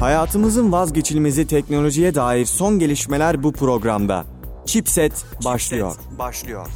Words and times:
Hayatımızın 0.00 0.72
vazgeçilmezi 0.72 1.46
teknolojiye 1.46 2.14
dair 2.14 2.46
son 2.46 2.78
gelişmeler 2.78 3.42
bu 3.42 3.52
programda. 3.52 4.24
Chipset 4.66 5.24
başlıyor. 5.44 5.92
Chipset 5.92 6.18
başlıyor. 6.18 6.66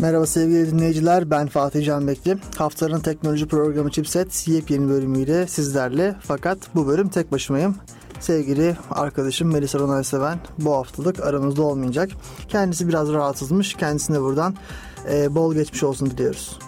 Merhaba 0.00 0.26
sevgili 0.26 0.70
dinleyiciler 0.70 1.30
ben 1.30 1.46
Fatih 1.46 1.86
Canbekli. 1.86 2.38
Haftanın 2.56 3.00
teknoloji 3.00 3.48
programı 3.48 3.90
Chipset 3.90 4.48
yepyeni 4.48 4.88
bölümüyle 4.88 5.46
sizlerle 5.46 6.16
fakat 6.20 6.58
bu 6.74 6.86
bölüm 6.86 7.08
tek 7.08 7.32
başımayım. 7.32 7.76
Sevgili 8.20 8.76
arkadaşım 8.90 9.52
Melisa 9.52 9.78
Ronay 9.78 10.04
Seven 10.04 10.38
bu 10.58 10.72
haftalık 10.74 11.20
aramızda 11.20 11.62
olmayacak. 11.62 12.10
Kendisi 12.48 12.88
biraz 12.88 13.12
rahatsızmış. 13.12 13.74
Kendisine 13.74 14.20
buradan 14.20 14.54
e, 15.10 15.34
bol 15.34 15.54
geçmiş 15.54 15.82
olsun 15.82 16.10
diliyoruz. 16.10 16.58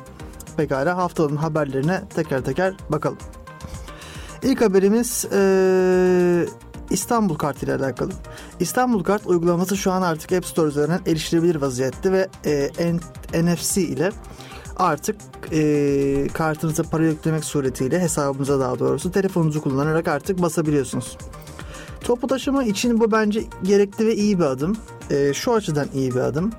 Pekala 0.56 0.96
haftanın 0.96 1.36
haberlerine 1.36 2.02
teker 2.14 2.44
teker 2.44 2.74
bakalım. 2.88 3.18
İlk 4.42 4.60
haberimiz 4.60 5.26
e, 5.32 6.46
İstanbul 6.90 7.34
Kart 7.34 7.62
ile 7.62 7.74
alakalı. 7.74 8.10
İstanbul 8.60 9.04
Kart 9.04 9.26
uygulaması 9.26 9.76
şu 9.76 9.92
an 9.92 10.02
artık 10.02 10.32
App 10.32 10.46
Store 10.46 10.68
üzerinden 10.68 11.00
erişilebilir 11.06 11.56
vaziyette 11.56 12.12
ve 12.12 12.28
e, 12.46 12.70
NFC 13.42 13.82
ile 13.82 14.12
artık 14.76 15.16
e, 15.52 16.28
kartınıza 16.32 16.82
para 16.82 17.04
yüklemek 17.06 17.44
suretiyle 17.44 18.00
hesabınıza 18.00 18.60
daha 18.60 18.78
doğrusu 18.78 19.12
telefonunuzu 19.12 19.62
kullanarak 19.62 20.08
artık 20.08 20.42
basabiliyorsunuz. 20.42 21.16
Toplu 22.00 22.28
taşıma 22.28 22.64
için 22.64 23.00
bu 23.00 23.12
bence 23.12 23.44
gerekli 23.62 24.06
ve 24.06 24.14
iyi 24.14 24.38
bir 24.38 24.44
adım. 24.44 24.76
E, 25.10 25.34
şu 25.34 25.54
açıdan 25.54 25.86
iyi 25.94 26.14
bir 26.14 26.20
adım. 26.20 26.52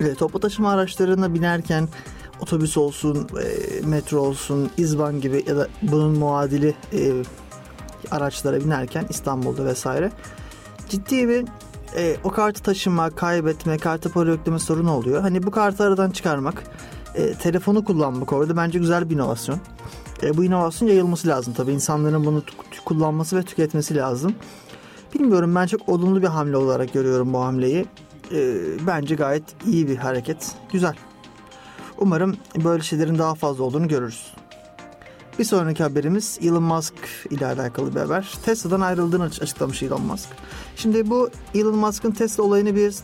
E, 0.00 0.14
toplu 0.14 0.40
taşıma 0.40 0.70
araçlarına 0.70 1.34
binerken 1.34 1.88
otobüs 2.40 2.76
olsun, 2.76 3.28
e, 3.42 3.86
metro 3.86 4.18
olsun, 4.18 4.70
izban 4.76 5.20
gibi 5.20 5.44
ya 5.48 5.56
da 5.56 5.68
bunun 5.82 6.18
muadili 6.18 6.74
e, 6.92 7.22
araçlara 8.10 8.60
binerken 8.60 9.06
İstanbul'da 9.10 9.64
vesaire 9.64 10.12
ciddi 10.88 11.28
bir 11.28 11.44
e, 11.96 12.16
o 12.24 12.30
kartı 12.30 12.62
taşıma, 12.62 13.10
kaybetme, 13.10 13.78
kartı 13.78 14.12
para 14.12 14.30
yükleme 14.32 14.58
sorunu 14.58 14.92
oluyor. 14.92 15.20
Hani 15.20 15.42
bu 15.42 15.50
kartı 15.50 15.84
aradan 15.84 16.10
çıkarmak, 16.10 16.62
e, 17.14 17.34
telefonu 17.34 17.84
kullanmak 17.84 18.32
orada 18.32 18.56
bence 18.56 18.78
güzel 18.78 19.10
bir 19.10 19.14
inovasyon. 19.14 19.60
E, 20.22 20.36
bu 20.36 20.44
inovasyon 20.44 20.88
yayılması 20.88 21.28
lazım 21.28 21.54
tabii. 21.56 21.72
İnsanların 21.72 22.24
bunu 22.24 22.42
kullanması 22.84 23.36
ve 23.36 23.42
tüketmesi 23.42 23.96
lazım. 23.96 24.34
Bilmiyorum 25.14 25.54
ben 25.54 25.66
çok 25.66 25.88
olumlu 25.88 26.22
bir 26.22 26.26
hamle 26.26 26.56
olarak 26.56 26.92
görüyorum 26.92 27.32
bu 27.32 27.40
hamleyi. 27.40 27.86
E, 28.32 28.56
bence 28.86 29.14
gayet 29.14 29.42
iyi 29.66 29.88
bir 29.88 29.96
hareket. 29.96 30.52
Güzel. 30.72 30.94
Umarım 31.98 32.36
böyle 32.64 32.82
şeylerin 32.82 33.18
daha 33.18 33.34
fazla 33.34 33.64
olduğunu 33.64 33.88
görürüz. 33.88 34.34
Bir 35.38 35.44
sonraki 35.44 35.82
haberimiz 35.82 36.38
Elon 36.42 36.62
Musk 36.62 36.94
ile 37.30 37.46
alakalı 37.46 37.94
bir 37.94 38.00
haber. 38.00 38.38
Tesla'dan 38.44 38.80
ayrıldığını 38.80 39.24
açıklamış 39.24 39.82
Elon 39.82 40.02
Musk. 40.02 40.28
Şimdi 40.76 41.10
bu 41.10 41.30
Elon 41.54 41.76
Musk'ın 41.76 42.10
Tesla 42.10 42.42
olayını 42.42 42.76
bir 42.76 42.94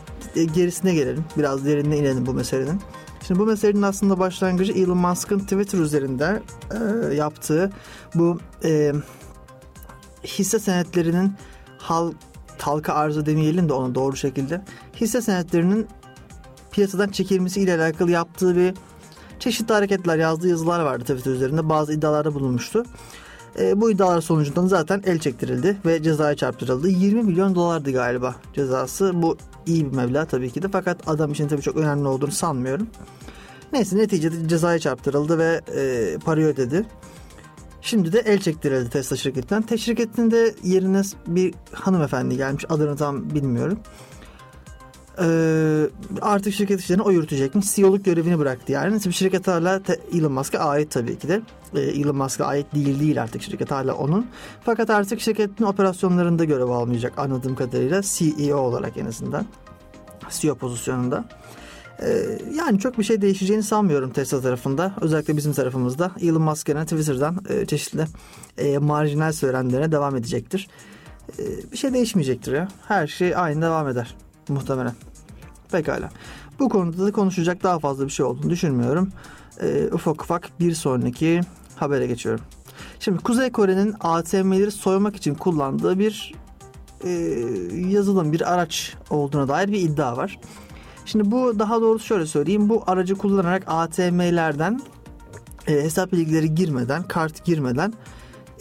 gerisine 0.53 0.93
gelelim. 0.93 1.25
Biraz 1.37 1.65
derinine 1.65 1.97
inelim 1.97 2.25
bu 2.25 2.33
meselenin. 2.33 2.81
Şimdi 3.27 3.39
bu 3.39 3.45
meselenin 3.45 3.81
aslında 3.81 4.19
başlangıcı 4.19 4.73
Elon 4.73 4.97
Musk'ın 4.97 5.39
Twitter 5.39 5.79
üzerinde 5.79 6.41
e, 6.71 7.15
yaptığı 7.15 7.71
bu 8.15 8.39
e, 8.63 8.93
hisse 10.23 10.59
senetlerinin 10.59 11.33
hal, 11.77 12.11
halka 12.61 12.93
arzı 12.93 13.25
demeyelim 13.25 13.69
de 13.69 13.73
ona 13.73 13.95
doğru 13.95 14.15
şekilde 14.15 14.61
hisse 14.95 15.21
senetlerinin 15.21 15.87
piyasadan 16.71 17.09
çekilmesi 17.09 17.61
ile 17.61 17.75
alakalı 17.75 18.11
yaptığı 18.11 18.55
bir 18.55 18.73
çeşitli 19.39 19.73
hareketler 19.73 20.17
yazdığı 20.17 20.47
yazılar 20.47 20.79
vardı 20.79 21.03
Twitter 21.03 21.31
üzerinde 21.31 21.69
bazı 21.69 21.93
iddialarda 21.93 22.33
bulunmuştu. 22.33 22.83
E, 23.59 23.81
bu 23.81 23.91
iddialar 23.91 24.21
sonucunda 24.21 24.67
zaten 24.67 25.03
el 25.05 25.19
çektirildi 25.19 25.77
ve 25.85 26.03
cezaya 26.03 26.35
çarptırıldı. 26.35 26.89
20 26.89 27.23
milyon 27.23 27.55
dolardı 27.55 27.91
galiba 27.91 28.35
cezası. 28.53 29.11
Bu 29.21 29.37
iyi 29.65 29.91
bir 29.91 29.95
meblağ 29.95 30.25
tabii 30.25 30.49
ki 30.49 30.61
de 30.61 30.67
fakat 30.67 31.07
adam 31.07 31.31
için 31.31 31.47
tabii 31.47 31.61
çok 31.61 31.77
önemli 31.77 32.07
olduğunu 32.07 32.31
sanmıyorum. 32.31 32.87
Neyse 33.73 33.97
neticede 33.97 34.47
cezaya 34.47 34.79
çarptırıldı 34.79 35.37
ve 35.37 35.61
e, 35.75 36.17
parayı 36.25 36.47
ödedi. 36.47 36.85
Şimdi 37.85 38.13
de 38.13 38.19
el 38.19 38.39
çektirildi 38.39 38.89
Tesla 38.89 39.15
şirketinden. 39.15 39.61
Tesla 39.61 39.77
şirketinde 39.77 40.55
yerine 40.63 41.01
bir 41.27 41.53
hanımefendi 41.71 42.37
gelmiş. 42.37 42.65
Adını 42.69 42.97
tam 42.97 43.29
bilmiyorum. 43.29 43.79
Ee, 45.21 45.89
artık 46.21 46.53
şirket 46.53 46.79
işlerini 46.79 47.01
o 47.01 47.11
yürütecekmiş. 47.11 47.75
CEO'luk 47.75 48.05
görevini 48.05 48.39
bıraktı 48.39 48.71
yani. 48.71 49.13
Şirket 49.13 49.47
hala 49.47 49.81
Elon 50.13 50.31
Musk'a 50.31 50.59
ait 50.59 50.91
tabii 50.91 51.19
ki 51.19 51.27
de. 51.27 51.41
Ee, 51.75 51.79
Elon 51.79 52.15
Musk'a 52.15 52.45
ait 52.45 52.75
değil 52.75 52.99
değil 52.99 53.21
artık 53.21 53.41
şirket 53.41 53.71
hala 53.71 53.93
onun. 53.93 54.27
Fakat 54.63 54.89
artık 54.89 55.21
şirketin 55.21 55.63
operasyonlarında 55.63 56.43
görev 56.45 56.69
almayacak 56.69 57.19
anladığım 57.19 57.55
kadarıyla 57.55 58.01
CEO 58.03 58.57
olarak 58.57 58.97
en 58.97 59.05
azından. 59.05 59.45
CEO 60.29 60.55
pozisyonunda. 60.55 61.25
Ee, 62.01 62.39
yani 62.57 62.79
çok 62.79 62.97
bir 62.97 63.03
şey 63.03 63.21
değişeceğini 63.21 63.63
sanmıyorum 63.63 64.09
Tesla 64.09 64.41
tarafında. 64.41 64.93
Özellikle 65.01 65.37
bizim 65.37 65.53
tarafımızda. 65.53 66.11
Elon 66.21 66.41
Musk 66.41 66.67
gene 66.67 66.83
Twitter'dan 66.83 67.37
e, 67.49 67.65
çeşitli 67.65 68.05
e, 68.57 68.77
marjinal 68.77 69.31
söylemlerine 69.31 69.91
devam 69.91 70.15
edecektir. 70.15 70.67
E, 71.39 71.71
bir 71.71 71.77
şey 71.77 71.93
değişmeyecektir 71.93 72.53
ya. 72.53 72.67
Her 72.87 73.07
şey 73.07 73.35
aynı 73.35 73.61
devam 73.61 73.87
eder 73.87 74.15
muhtemelen. 74.49 74.93
Pekala. 75.71 76.09
Bu 76.59 76.69
konuda 76.69 77.05
da 77.05 77.11
konuşacak 77.11 77.63
daha 77.63 77.79
fazla 77.79 78.05
bir 78.05 78.11
şey 78.11 78.25
olduğunu 78.25 78.49
düşünmüyorum. 78.49 79.09
E, 79.61 79.89
ufak 79.91 80.23
ufak 80.23 80.59
bir 80.59 80.73
sonraki 80.73 81.41
habere 81.75 82.07
geçiyorum. 82.07 82.45
Şimdi 82.99 83.23
Kuzey 83.23 83.51
Kore'nin 83.51 83.95
ATM'leri 83.99 84.71
soymak 84.71 85.15
için 85.15 85.35
kullandığı 85.35 85.99
bir 85.99 86.33
e, 87.03 87.09
yazılım, 87.87 88.33
bir 88.33 88.53
araç 88.53 88.95
olduğuna 89.09 89.47
dair 89.47 89.67
bir 89.67 89.79
iddia 89.79 90.17
var. 90.17 90.39
Şimdi 91.05 91.31
bu 91.31 91.59
daha 91.59 91.81
doğrusu 91.81 92.05
şöyle 92.05 92.25
söyleyeyim. 92.25 92.69
Bu 92.69 92.83
aracı 92.87 93.15
kullanarak 93.15 93.63
ATM'lerden 93.67 94.81
e, 95.67 95.71
hesap 95.71 96.11
bilgileri 96.11 96.55
girmeden, 96.55 97.03
kart 97.03 97.45
girmeden 97.45 97.93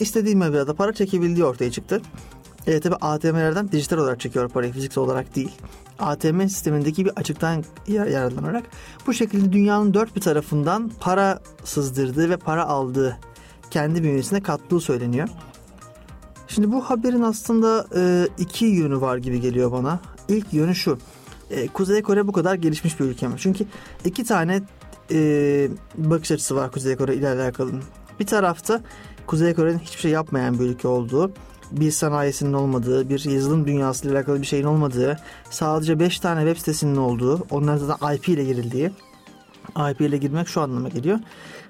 istediği 0.01 0.37
meblağda 0.37 0.75
para 0.75 0.93
çekebildiği 0.93 1.45
ortaya 1.45 1.71
çıktı. 1.71 2.03
E, 2.67 2.81
tabi 2.81 2.95
ATM'lerden 2.95 3.73
dijital 3.73 3.99
olarak 3.99 4.21
çekiyor 4.21 4.49
parayı 4.49 4.73
fiziksel 4.73 5.05
olarak 5.05 5.37
değil. 5.37 5.53
ATM 5.99 6.41
sistemindeki 6.41 7.05
bir 7.05 7.13
açıktan 7.17 7.65
yararlanarak 7.89 8.65
bu 9.07 9.15
şekilde 9.15 9.53
dünyanın 9.53 9.95
dört 9.95 10.17
bir 10.17 10.21
tarafından 10.21 10.91
para 11.01 11.41
sızdırdığı 11.65 12.31
ve 12.31 12.37
para 12.37 12.67
aldığı 12.67 13.19
kendi 13.71 14.03
bünyesine 14.03 14.43
kattığı 14.43 14.81
söyleniyor. 14.81 15.29
Şimdi 16.49 16.73
bu 16.73 16.81
haberin 16.81 17.23
aslında 17.23 17.87
e, 17.97 18.29
iki 18.39 18.65
yönü 18.65 19.01
var 19.01 19.17
gibi 19.17 19.41
geliyor 19.41 19.73
bana. 19.73 20.01
İlk 20.29 20.53
yönü 20.53 20.75
şu. 20.75 20.99
E, 21.51 21.69
Kuzey 21.69 22.03
Kore 22.03 22.27
bu 22.27 22.33
kadar 22.33 22.55
gelişmiş 22.55 23.01
bir 23.01 23.05
ülke 23.05 23.29
mi? 23.29 23.35
Çünkü 23.39 23.67
iki 24.05 24.25
tane 24.25 24.63
e, 25.11 25.69
bakış 25.97 26.31
açısı 26.31 26.57
var 26.57 26.71
Kuzey 26.71 26.97
Kore 26.97 27.15
ile 27.15 27.29
alakalı. 27.29 27.73
Bir 28.21 28.27
tarafta 28.27 28.81
Kuzey 29.27 29.55
Kore'nin 29.55 29.79
hiçbir 29.79 30.01
şey 30.01 30.11
yapmayan 30.11 30.59
bir 30.59 30.65
ülke 30.65 30.89
olduğu, 30.89 31.33
bir 31.71 31.91
sanayisinin 31.91 32.53
olmadığı, 32.53 33.09
bir 33.09 33.25
yazılım 33.25 33.67
dünyasıyla 33.67 34.17
alakalı 34.17 34.41
bir 34.41 34.47
şeyin 34.47 34.65
olmadığı, 34.65 35.19
sadece 35.51 36.01
5 36.01 36.21
tane 36.21 36.41
web 36.41 36.59
sitesinin 36.59 36.97
olduğu, 36.97 37.47
onların 37.51 37.87
zaten 37.87 38.15
IP 38.15 38.29
ile 38.29 38.45
girildiği. 38.45 38.91
IP 39.91 40.01
ile 40.01 40.17
girmek 40.17 40.49
şu 40.49 40.61
anlama 40.61 40.89
geliyor. 40.89 41.19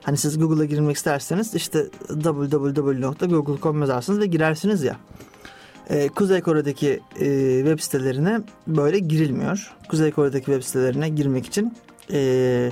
Hani 0.02 0.16
siz 0.16 0.38
Google'a 0.38 0.64
girmek 0.64 0.96
isterseniz 0.96 1.54
işte 1.54 1.86
www.google.com 2.08 3.80
yazarsınız 3.80 4.20
ve 4.20 4.26
girersiniz 4.26 4.82
ya. 4.82 4.96
Ee, 5.90 6.08
Kuzey 6.08 6.40
Kore'deki 6.40 7.00
e, 7.20 7.58
web 7.58 7.80
sitelerine 7.80 8.40
böyle 8.66 8.98
girilmiyor. 8.98 9.72
Kuzey 9.88 10.10
Kore'deki 10.10 10.46
web 10.46 10.62
sitelerine 10.62 11.08
girmek 11.08 11.46
için 11.46 11.74
e, 12.12 12.70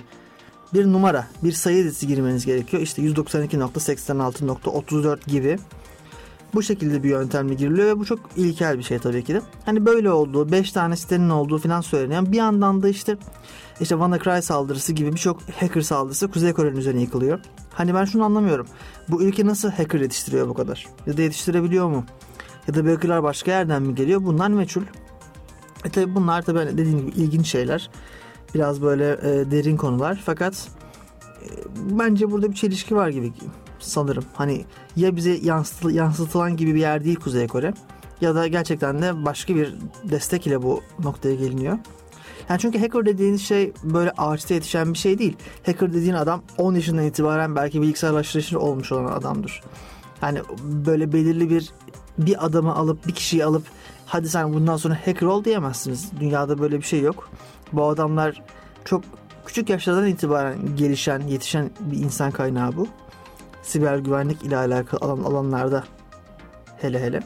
bir 0.74 0.86
numara, 0.86 1.26
bir 1.44 1.52
sayı 1.52 1.84
dizisi 1.84 2.06
girmeniz 2.06 2.46
gerekiyor. 2.46 2.82
İşte 2.82 3.02
192.86.34 3.02 5.18
gibi 5.26 5.58
bu 6.54 6.62
şekilde 6.62 7.02
bir 7.02 7.08
yöntemle 7.08 7.54
giriliyor 7.54 7.88
ve 7.88 7.98
bu 7.98 8.04
çok 8.04 8.18
ilkel 8.36 8.78
bir 8.78 8.82
şey 8.82 8.98
tabii 8.98 9.24
ki 9.24 9.34
de. 9.34 9.42
Hani 9.64 9.86
böyle 9.86 10.10
olduğu, 10.10 10.52
5 10.52 10.72
tane 10.72 10.96
sitenin 10.96 11.30
olduğu 11.30 11.58
falan 11.58 11.80
söyleniyor. 11.80 12.32
Bir 12.32 12.36
yandan 12.36 12.82
da 12.82 12.88
işte 12.88 13.16
işte 13.80 13.94
WannaCry 13.94 14.42
saldırısı 14.42 14.92
gibi 14.92 15.12
birçok 15.12 15.42
hacker 15.60 15.80
saldırısı 15.80 16.30
Kuzey 16.30 16.52
Kore'nin 16.52 16.76
üzerine 16.76 17.00
yıkılıyor. 17.00 17.40
Hani 17.74 17.94
ben 17.94 18.04
şunu 18.04 18.24
anlamıyorum. 18.24 18.66
Bu 19.08 19.22
ülke 19.22 19.46
nasıl 19.46 19.70
hacker 19.70 20.00
yetiştiriyor 20.00 20.48
bu 20.48 20.54
kadar? 20.54 20.86
Ya 21.06 21.16
da 21.16 21.22
yetiştirebiliyor 21.22 21.88
mu? 21.88 22.04
Ya 22.68 22.74
da 22.74 22.84
bu 22.86 22.90
hackerlar 22.90 23.22
başka 23.22 23.50
yerden 23.50 23.82
mi 23.82 23.94
geliyor? 23.94 24.24
Bunlar 24.24 24.48
meçhul. 24.48 24.82
E 25.84 25.88
tabi 25.90 26.14
bunlar 26.14 26.42
tabi 26.42 26.58
hani 26.58 26.78
dediğim 26.78 26.98
gibi 26.98 27.10
ilginç 27.10 27.46
şeyler. 27.46 27.90
Biraz 28.54 28.82
böyle 28.82 29.12
e, 29.12 29.50
derin 29.50 29.76
konular. 29.76 30.22
Fakat 30.24 30.68
e, 31.42 31.48
bence 31.90 32.30
burada 32.30 32.50
bir 32.50 32.54
çelişki 32.54 32.96
var 32.96 33.08
gibi 33.08 33.32
sanırım. 33.78 34.24
Hani 34.34 34.64
ya 34.96 35.16
bize 35.16 35.30
yansıtı, 35.30 35.90
yansıtılan 35.90 36.56
gibi 36.56 36.74
bir 36.74 36.80
yer 36.80 37.04
değil 37.04 37.16
Kuzey 37.16 37.46
Kore 37.46 37.74
ya 38.20 38.34
da 38.34 38.46
gerçekten 38.46 39.02
de 39.02 39.24
başka 39.24 39.56
bir 39.56 39.74
destek 40.04 40.46
ile 40.46 40.62
bu 40.62 40.82
noktaya 40.98 41.34
geliniyor. 41.34 41.78
Yani 42.48 42.60
çünkü 42.60 42.78
hacker 42.78 43.06
dediğiniz 43.06 43.42
şey 43.42 43.72
böyle 43.82 44.10
ağaçta 44.10 44.54
yetişen 44.54 44.92
bir 44.92 44.98
şey 44.98 45.18
değil. 45.18 45.36
Hacker 45.66 45.92
dediğin 45.92 46.14
adam 46.14 46.42
10 46.58 46.74
yaşından 46.74 47.04
itibaren 47.04 47.56
belki 47.56 47.82
bilgisayar 47.82 48.12
başlayışı 48.12 48.58
olmuş 48.60 48.92
olan 48.92 49.12
adamdır. 49.12 49.62
Yani 50.22 50.40
böyle 50.62 51.12
belirli 51.12 51.50
bir 51.50 51.72
bir 52.18 52.46
adamı 52.46 52.74
alıp 52.74 53.06
bir 53.06 53.12
kişiyi 53.12 53.44
alıp 53.44 53.62
hadi 54.06 54.28
sen 54.28 54.52
bundan 54.52 54.76
sonra 54.76 54.94
hacker 55.06 55.26
ol 55.26 55.44
diyemezsiniz. 55.44 56.10
Dünyada 56.20 56.58
böyle 56.58 56.78
bir 56.78 56.82
şey 56.82 57.00
yok. 57.00 57.30
Bu 57.72 57.84
adamlar 57.88 58.42
çok 58.84 59.04
küçük 59.46 59.70
yaşlardan 59.70 60.06
itibaren 60.06 60.76
gelişen, 60.76 61.20
yetişen 61.20 61.70
bir 61.80 61.98
insan 61.98 62.30
kaynağı 62.30 62.76
bu. 62.76 62.88
Siber 63.62 63.98
güvenlik 63.98 64.42
ile 64.42 64.56
alakalı 64.56 65.00
alan, 65.00 65.24
alanlarda 65.24 65.84
hele 66.76 67.00
hele. 67.00 67.20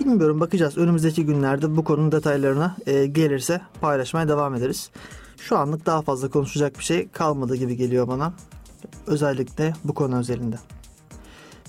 Bilmiyorum 0.00 0.40
bakacağız. 0.40 0.78
Önümüzdeki 0.78 1.26
günlerde 1.26 1.76
bu 1.76 1.84
konunun 1.84 2.12
detaylarına 2.12 2.76
e, 2.86 3.06
gelirse 3.06 3.60
paylaşmaya 3.80 4.28
devam 4.28 4.54
ederiz. 4.54 4.90
Şu 5.36 5.58
anlık 5.58 5.86
daha 5.86 6.02
fazla 6.02 6.30
konuşacak 6.30 6.78
bir 6.78 6.84
şey 6.84 7.08
kalmadı 7.08 7.56
gibi 7.56 7.76
geliyor 7.76 8.08
bana. 8.08 8.32
Özellikle 9.06 9.72
bu 9.84 9.94
konu 9.94 10.16
özelinde. 10.18 10.56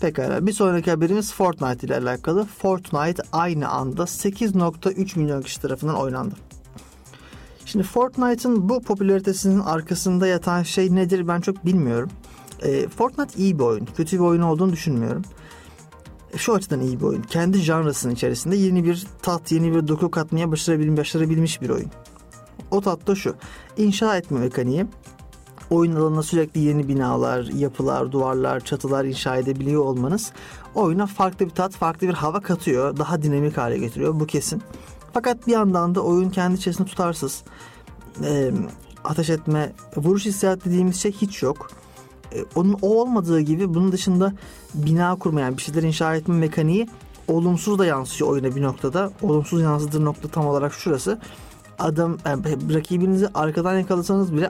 Pekala 0.04 0.48
bir 0.48 0.52
sonraki 0.52 0.92
haberimiz 0.92 1.34
Fortnite 1.34 1.88
ile 1.88 1.98
alakalı. 1.98 2.46
Fortnite 2.46 3.24
aynı 3.32 3.70
anda 3.70 4.02
8.3 4.02 5.20
milyon 5.20 5.42
kişi 5.42 5.62
tarafından 5.62 5.96
oynandı. 5.96 6.36
Şimdi 7.66 7.86
Fortnite'ın 7.86 8.70
bu 8.70 8.82
popülaritesinin 8.82 9.60
arkasında 9.60 10.28
yatan 10.28 10.64
şey 10.64 10.96
nedir 10.96 11.28
ben 11.28 11.42
çok 11.42 11.66
bilmiyorum. 11.66 12.10
E, 12.62 12.88
Fortnite 12.88 13.40
iyi 13.40 13.60
bir 13.60 13.64
oyun. 13.64 13.86
Kötü 13.86 14.18
bir 14.18 14.24
oyun 14.24 14.42
olduğunu 14.42 14.72
düşünmüyorum. 14.72 15.22
E, 16.34 16.38
şu 16.38 16.54
açıdan 16.54 16.82
iyi 16.82 17.00
bir 17.00 17.06
oyun. 17.06 17.22
Kendi 17.22 17.58
janrasının 17.58 18.14
içerisinde 18.14 18.56
yeni 18.56 18.84
bir 18.84 19.08
tat, 19.22 19.52
yeni 19.52 19.76
bir 19.76 19.88
doku 19.88 20.12
katmaya 20.12 20.52
başarabilmiş, 20.52 21.00
başarabilmiş 21.00 21.62
bir 21.62 21.70
oyun. 21.70 21.92
O 22.72 22.82
tat 22.82 23.08
da 23.08 23.16
şu. 23.16 23.36
İnşa 23.78 24.18
etme 24.18 24.40
mekaniği. 24.40 24.86
Oyun 25.70 25.96
alanına 25.96 26.24
sürekli 26.24 26.62
yeni 26.62 26.88
binalar, 26.88 27.44
yapılar, 27.44 28.12
duvarlar, 28.12 28.60
çatılar 28.60 29.06
inşa 29.06 29.36
edebiliyor 29.36 29.82
olmanız 29.82 30.32
oyuna 30.76 31.06
farklı 31.06 31.46
bir 31.46 31.52
tat, 31.52 31.74
farklı 31.74 32.08
bir 32.08 32.14
hava 32.14 32.40
katıyor. 32.40 32.98
Daha 32.98 33.22
dinamik 33.22 33.58
hale 33.58 33.78
getiriyor. 33.78 34.20
Bu 34.20 34.26
kesin. 34.26 34.62
Fakat 35.14 35.48
bir 35.48 35.52
yandan 35.52 35.96
da 35.96 36.02
oyun 36.02 36.30
kendi 36.30 36.58
içerisinde 36.58 36.88
tutarsız. 36.88 37.44
E, 38.24 38.52
ateş 39.04 39.30
etme, 39.30 39.74
vuruş 39.96 40.26
hissiyatı 40.26 40.66
dediğimiz 40.66 41.02
şey 41.02 41.12
hiç 41.12 41.44
yok. 41.44 41.72
E, 42.36 42.38
onun 42.56 42.78
o 42.82 43.02
olmadığı 43.02 43.40
gibi 43.40 43.74
bunun 43.74 43.92
dışında 43.92 44.34
bina 44.74 45.16
kurmayan 45.16 45.58
bir 45.58 45.62
şeyler 45.62 45.84
inşa 45.84 46.16
etme 46.16 46.36
mekaniği 46.36 46.88
olumsuz 47.28 47.80
da 47.80 47.86
yansıyor 47.86 48.32
oyuna 48.32 48.56
bir 48.56 48.62
noktada. 48.62 49.12
Olumsuz 49.22 49.62
yansıdığı 49.62 50.06
nokta 50.06 50.28
tam 50.28 50.48
olarak 50.48 50.74
şurası. 50.74 51.20
Adam 51.80 52.18
yani 52.26 52.74
rakibinizi 52.74 53.28
arkadan 53.34 53.78
yakalasanız 53.78 54.34
bile 54.34 54.50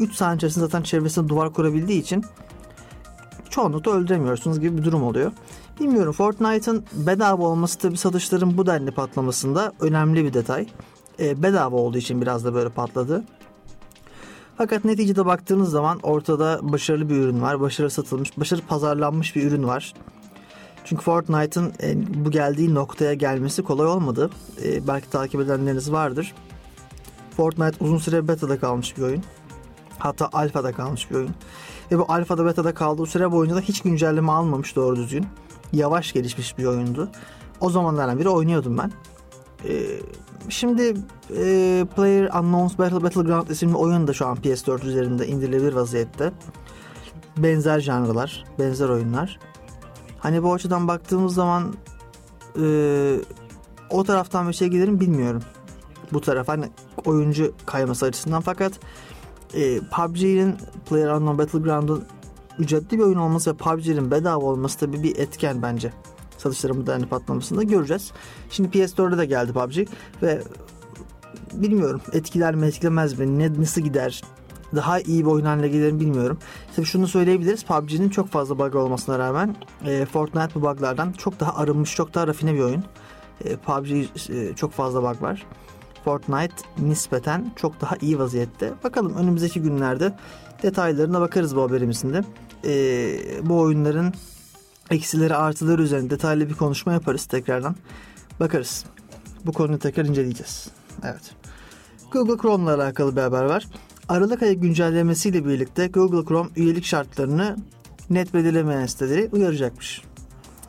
3 0.00 0.14
saniye 0.14 0.36
içerisinde 0.36 0.64
zaten 0.64 0.82
çevresine 0.82 1.28
duvar 1.28 1.52
kurabildiği 1.52 2.00
için 2.00 2.24
çoğunlukla 3.50 3.92
öldüremiyorsunuz 3.92 4.60
gibi 4.60 4.78
bir 4.78 4.84
durum 4.84 5.02
oluyor. 5.02 5.32
Bilmiyorum 5.80 6.12
Fortnite'ın 6.12 6.84
bedava 6.92 7.42
olması 7.42 7.78
tabi 7.78 7.96
satışların 7.96 8.58
bu 8.58 8.66
denli 8.66 8.90
patlamasında 8.90 9.72
önemli 9.80 10.24
bir 10.24 10.32
detay. 10.32 10.66
E, 11.20 11.42
bedava 11.42 11.76
olduğu 11.76 11.98
için 11.98 12.22
biraz 12.22 12.44
da 12.44 12.54
böyle 12.54 12.68
patladı. 12.68 13.24
Fakat 14.58 14.84
neticede 14.84 15.26
baktığınız 15.26 15.70
zaman 15.70 15.98
ortada 16.02 16.60
başarılı 16.62 17.08
bir 17.08 17.16
ürün 17.16 17.42
var. 17.42 17.60
Başarı 17.60 17.90
satılmış, 17.90 18.38
başarı 18.38 18.60
pazarlanmış 18.60 19.36
bir 19.36 19.42
ürün 19.42 19.64
var. 19.64 19.94
Çünkü 20.84 21.02
Fortnite'ın 21.02 21.72
e, 21.82 21.94
bu 22.24 22.30
geldiği 22.30 22.74
noktaya 22.74 23.14
gelmesi 23.14 23.62
kolay 23.62 23.86
olmadı. 23.86 24.30
E, 24.64 24.86
belki 24.86 25.10
takip 25.10 25.40
edenleriniz 25.40 25.92
vardır. 25.92 26.34
Fortnite 27.36 27.84
uzun 27.84 27.98
süre 27.98 28.28
beta'da 28.28 28.58
kalmış 28.58 28.96
bir 28.96 29.02
oyun. 29.02 29.22
Hatta 29.98 30.28
alfada 30.32 30.72
kalmış 30.72 31.10
bir 31.10 31.16
oyun. 31.16 31.30
Ve 31.92 31.98
bu 31.98 32.04
alfada 32.08 32.46
beta'da 32.46 32.74
kaldığı 32.74 33.06
süre 33.06 33.32
boyunca 33.32 33.56
da 33.56 33.60
hiç 33.60 33.80
güncelleme 33.80 34.32
almamış 34.32 34.76
doğru 34.76 34.96
düzgün. 34.96 35.26
Yavaş 35.72 36.12
gelişmiş 36.12 36.58
bir 36.58 36.64
oyundu. 36.64 37.08
O 37.60 37.70
zamanlardan 37.70 38.18
beri 38.18 38.28
oynuyordum 38.28 38.78
ben. 38.78 38.92
Ee, 39.68 40.00
şimdi 40.48 40.82
e, 41.36 41.86
Player 41.96 42.24
Unknown's 42.24 42.78
Battle 42.78 43.02
Battleground 43.02 43.48
isimli 43.48 43.76
oyun 43.76 44.06
da 44.06 44.12
şu 44.12 44.26
an 44.26 44.36
PS4 44.36 44.86
üzerinde 44.86 45.26
indirilebilir 45.26 45.72
vaziyette. 45.72 46.32
Benzer 47.36 47.80
janrlar, 47.80 48.44
benzer 48.58 48.88
oyunlar. 48.88 49.38
Hani 50.18 50.42
bu 50.42 50.52
açıdan 50.52 50.88
baktığımız 50.88 51.34
zaman 51.34 51.74
e, 52.62 53.16
o 53.90 54.04
taraftan 54.04 54.48
bir 54.48 54.52
şey 54.52 54.68
gelirim 54.68 55.00
bilmiyorum. 55.00 55.42
Bu 56.12 56.20
taraf 56.20 56.48
hani 56.48 56.64
oyuncu 57.04 57.54
kayması 57.66 58.06
açısından 58.06 58.40
fakat 58.40 58.72
e, 59.54 59.80
PUBG'nin 59.80 60.56
Player 60.88 61.08
Unknown 61.08 61.38
Battleground'un 61.38 62.04
ücretli 62.58 62.98
bir 62.98 63.02
oyun 63.02 63.18
olması 63.18 63.50
ve 63.50 63.56
PUBG'nin 63.56 64.10
bedava 64.10 64.44
olması 64.44 64.78
tabii 64.78 65.02
bir 65.02 65.16
etken 65.16 65.62
bence 65.62 65.92
satışların 66.38 66.82
bu 66.82 66.86
denli 66.86 67.06
patlamasında 67.06 67.62
göreceğiz. 67.62 68.12
Şimdi 68.50 68.78
PS4'de 68.78 69.18
de 69.18 69.26
geldi 69.26 69.52
PUBG 69.52 69.88
ve 70.22 70.42
bilmiyorum 71.54 72.00
etkiler 72.12 72.54
mi 72.54 72.66
etkilemez 72.66 73.18
mi 73.18 73.38
ne 73.38 73.60
nasıl 73.60 73.80
gider 73.80 74.22
daha 74.76 75.00
iyi 75.00 75.24
bir 75.24 75.30
oyun 75.30 75.44
haline 75.44 75.68
gelir 75.68 76.00
bilmiyorum. 76.00 76.38
Tabii 76.76 76.86
şunu 76.86 77.08
söyleyebiliriz 77.08 77.64
PUBG'nin 77.64 78.08
çok 78.08 78.28
fazla 78.28 78.58
bug 78.58 78.74
olmasına 78.74 79.18
rağmen 79.18 79.56
e, 79.86 80.06
Fortnite 80.06 80.54
bu 80.54 80.62
buglardan 80.62 81.12
çok 81.12 81.40
daha 81.40 81.56
arınmış 81.56 81.94
çok 81.94 82.14
daha 82.14 82.26
rafine 82.26 82.54
bir 82.54 82.60
oyun. 82.60 82.84
E, 83.44 83.56
PUBG 83.56 83.90
e, 83.90 84.54
çok 84.56 84.72
fazla 84.72 85.02
bug 85.02 85.22
var. 85.22 85.46
Fortnite 86.04 86.54
nispeten 86.78 87.52
çok 87.56 87.80
daha 87.80 87.96
iyi 87.96 88.18
vaziyette. 88.18 88.72
Bakalım 88.84 89.14
önümüzdeki 89.14 89.62
günlerde 89.62 90.12
detaylarına 90.62 91.20
bakarız 91.20 91.56
bu 91.56 91.62
haberimizin 91.62 92.12
de. 92.12 92.24
E, 92.64 93.48
bu 93.48 93.60
oyunların 93.60 94.14
eksileri 94.90 95.34
artıları 95.34 95.82
üzerinde 95.82 96.10
detaylı 96.10 96.48
bir 96.48 96.54
konuşma 96.54 96.92
yaparız 96.92 97.26
tekrardan. 97.26 97.76
Bakarız. 98.40 98.84
Bu 99.46 99.52
konuyu 99.52 99.78
tekrar 99.78 100.04
inceleyeceğiz. 100.04 100.68
Evet. 101.04 101.34
Google 102.12 102.36
Chrome 102.42 102.64
ile 102.64 102.70
alakalı 102.70 103.16
bir 103.16 103.20
haber 103.20 103.44
var. 103.44 103.66
Aralık 104.08 104.42
ayı 104.42 104.54
güncellemesiyle 104.54 105.44
birlikte 105.44 105.86
Google 105.86 106.28
Chrome 106.28 106.50
üyelik 106.56 106.84
şartlarını 106.84 107.56
net 108.10 108.34
belirlemeyen 108.34 108.86
siteleri 108.86 109.28
uyaracakmış. 109.32 110.02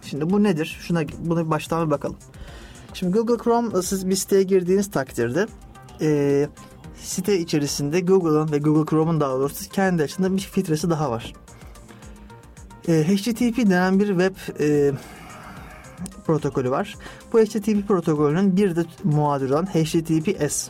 Şimdi 0.01 0.29
bu 0.29 0.43
nedir? 0.43 0.77
Şuna 0.81 1.03
buna 1.19 1.49
baştan 1.49 1.85
bir 1.85 1.91
bakalım. 1.91 2.15
Şimdi 2.93 3.17
Google 3.17 3.43
Chrome 3.43 3.81
siz 3.81 4.09
bir 4.09 4.15
siteye 4.15 4.43
girdiğiniz 4.43 4.91
takdirde 4.91 5.47
e, 6.01 6.47
site 6.95 7.39
içerisinde 7.39 8.01
Google'ın 8.01 8.51
ve 8.51 8.57
Google 8.57 8.89
Chrome'un 8.89 9.19
daha 9.19 9.33
doğrusu 9.33 9.69
kendi 9.69 10.03
açısında 10.03 10.33
bir 10.33 10.41
filtresi 10.41 10.89
daha 10.89 11.11
var. 11.11 11.33
E, 12.87 12.91
HTTP 12.91 13.57
denen 13.57 13.99
bir 13.99 14.07
web 14.07 14.35
e, 14.59 14.91
protokolü 16.25 16.71
var. 16.71 16.95
Bu 17.33 17.39
HTTP 17.39 17.87
protokolünün 17.87 18.57
bir 18.57 18.75
de 18.75 18.85
muadili 19.03 19.53
olan 19.53 19.65
HTTPS 19.65 20.69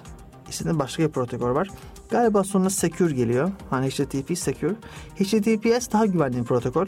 isimli 0.50 0.79
başka 0.79 1.03
bir 1.03 1.09
protokol 1.09 1.55
var. 1.55 1.69
Galiba 2.09 2.43
sonra 2.43 2.69
Secure 2.69 3.13
geliyor. 3.13 3.51
Hani 3.69 3.89
HTTP 3.89 4.38
Secure. 4.38 4.75
HTTPS 5.15 5.91
daha 5.91 6.05
güvenli 6.05 6.38
bir 6.38 6.43
protokol. 6.43 6.86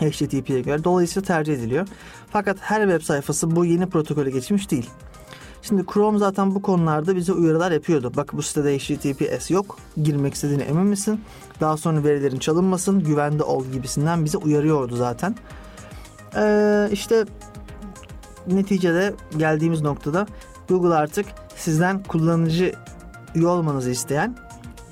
HTTP'ye 0.00 0.60
göre. 0.60 0.84
Dolayısıyla 0.84 1.26
tercih 1.26 1.54
ediliyor. 1.54 1.88
Fakat 2.30 2.56
her 2.60 2.82
web 2.82 3.02
sayfası 3.02 3.56
bu 3.56 3.64
yeni 3.64 3.86
protokole 3.86 4.30
geçmiş 4.30 4.70
değil. 4.70 4.90
Şimdi 5.62 5.84
Chrome 5.92 6.18
zaten 6.18 6.54
bu 6.54 6.62
konularda 6.62 7.16
bize 7.16 7.32
uyarılar 7.32 7.72
yapıyordu. 7.72 8.12
Bak 8.16 8.32
bu 8.32 8.42
sitede 8.42 8.78
HTTPS 8.78 9.50
yok. 9.50 9.78
Girmek 10.02 10.34
istediğine 10.34 10.62
emin 10.62 10.86
misin? 10.86 11.20
Daha 11.60 11.76
sonra 11.76 12.04
verilerin 12.04 12.38
çalınmasın, 12.38 13.04
güvende 13.04 13.42
ol 13.42 13.64
gibisinden 13.72 14.24
bize 14.24 14.38
uyarıyordu 14.38 14.96
zaten. 14.96 15.36
Ee, 16.36 16.88
işte 16.92 17.24
neticede 18.46 19.14
geldiğimiz 19.36 19.80
noktada 19.80 20.26
Google 20.68 20.94
artık 20.94 21.26
sizden 21.56 22.02
kullanıcı 22.02 22.72
üye 23.34 23.46
olmanızı 23.46 23.90
isteyen 23.90 24.36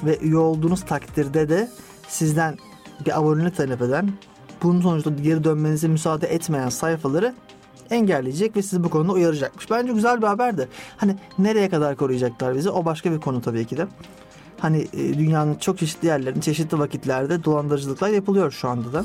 ve 0.05 0.19
üye 0.19 0.37
olduğunuz 0.37 0.85
takdirde 0.85 1.49
de 1.49 1.71
sizden 2.09 2.59
bir 3.07 3.19
abonelik 3.19 3.57
talep 3.57 3.83
eden 3.83 4.13
bunun 4.63 4.81
sonucunda 4.81 5.23
geri 5.23 5.45
dönmenize 5.45 5.89
müsaade 5.89 6.27
etmeyen 6.27 6.69
sayfaları 6.69 7.35
engelleyecek 7.91 8.57
ve 8.57 8.63
sizi 8.63 8.85
bu 8.85 8.91
konuda 8.91 9.13
uyaracakmış. 9.13 9.71
Bence 9.71 9.93
güzel 9.93 10.23
bir 10.23 10.27
haberdi. 10.27 10.69
Hani 10.97 11.17
nereye 11.39 11.69
kadar 11.69 11.97
koruyacaklar 11.97 12.57
bizi 12.57 12.71
o 12.71 12.85
başka 12.85 13.13
bir 13.13 13.21
konu 13.21 13.43
tabii 13.43 13.65
ki 13.65 13.77
de. 13.77 13.87
Hani 14.61 14.89
e, 14.93 15.19
dünyanın 15.19 15.55
çok 15.55 15.79
çeşitli 15.79 16.07
yerlerinde 16.07 16.41
çeşitli 16.41 16.79
vakitlerde 16.79 17.45
dolandırıcılıklar 17.45 18.09
yapılıyor 18.09 18.51
şu 18.51 18.69
anda 18.69 18.93
da. 18.93 19.05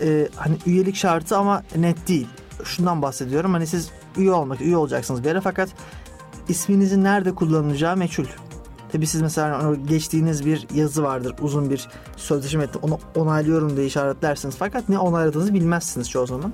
Ee, 0.00 0.28
hani 0.36 0.56
üyelik 0.66 0.96
şartı 0.96 1.36
ama 1.36 1.62
net 1.76 2.08
değil. 2.08 2.28
Şundan 2.64 3.02
bahsediyorum. 3.02 3.52
Hani 3.52 3.66
siz 3.66 3.90
üye 4.16 4.32
olmak, 4.32 4.60
üye 4.60 4.76
olacaksınız 4.76 5.22
bir 5.22 5.28
yere 5.28 5.40
fakat 5.40 5.68
isminizin 6.48 7.04
nerede 7.04 7.34
kullanılacağı 7.34 7.96
meçhul. 7.96 8.24
Tabi 8.92 9.06
siz 9.06 9.22
mesela 9.22 9.74
geçtiğiniz 9.88 10.46
bir 10.46 10.66
yazı 10.74 11.02
vardır 11.02 11.34
uzun 11.40 11.70
bir 11.70 11.88
sözleşme 12.16 12.64
etti 12.64 12.78
onu 12.82 12.98
onaylıyorum 13.16 13.76
diye 13.76 13.86
işaretlersiniz 13.86 14.56
fakat 14.56 14.88
ne 14.88 14.98
onayladığınızı 14.98 15.54
bilmezsiniz 15.54 16.10
çoğu 16.10 16.26
zaman. 16.26 16.52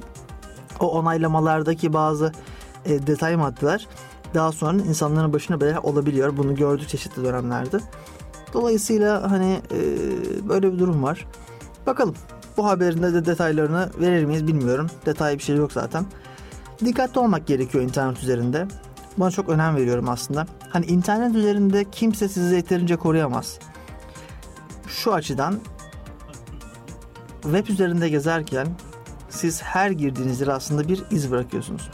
O 0.81 0.91
onaylamalardaki 0.99 1.93
bazı 1.93 2.33
e, 2.85 3.07
detay 3.07 3.37
maddeler 3.37 3.87
daha 4.35 4.53
sonra 4.53 4.83
insanların 4.83 5.33
başına 5.33 5.61
bela 5.61 5.81
olabiliyor. 5.81 6.37
Bunu 6.37 6.55
gördük 6.55 6.89
çeşitli 6.89 7.25
dönemlerde. 7.25 7.79
Dolayısıyla 8.53 9.31
hani 9.31 9.61
e, 9.71 9.79
böyle 10.49 10.73
bir 10.73 10.79
durum 10.79 11.03
var. 11.03 11.27
Bakalım 11.87 12.15
bu 12.57 12.67
haberin 12.67 13.03
de 13.03 13.27
detaylarını 13.27 13.91
verir 14.01 14.25
miyiz 14.25 14.47
bilmiyorum. 14.47 14.87
Detay 15.07 15.39
bir 15.39 15.43
şey 15.43 15.57
yok 15.57 15.73
zaten. 15.73 16.07
Dikkatli 16.85 17.21
olmak 17.21 17.47
gerekiyor 17.47 17.85
internet 17.85 18.23
üzerinde. 18.23 18.67
Buna 19.19 19.31
çok 19.31 19.49
önem 19.49 19.77
veriyorum 19.77 20.09
aslında. 20.09 20.47
Hani 20.71 20.87
internet 20.87 21.35
üzerinde 21.35 21.85
kimse 21.91 22.29
sizi 22.29 22.55
yeterince 22.55 22.97
koruyamaz. 22.97 23.59
Şu 24.89 25.15
açıdan 25.15 25.61
web 27.43 27.69
üzerinde 27.69 28.09
gezerken 28.09 28.67
siz 29.29 29.63
her 29.63 29.91
girdiğiniz 29.91 30.41
yere 30.41 30.53
aslında 30.53 30.89
bir 30.89 31.03
iz 31.11 31.31
bırakıyorsunuz. 31.31 31.91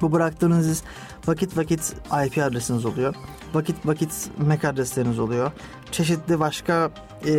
Bu 0.00 0.12
bıraktığınız 0.12 0.68
iz 0.68 0.82
vakit 1.26 1.56
vakit 1.56 1.94
IP 2.26 2.38
adresiniz 2.38 2.84
oluyor. 2.84 3.14
Vakit 3.54 3.86
vakit 3.86 4.30
MAC 4.38 4.68
adresleriniz 4.68 5.18
oluyor. 5.18 5.52
Çeşitli 5.90 6.40
başka 6.40 6.90
e, 7.26 7.34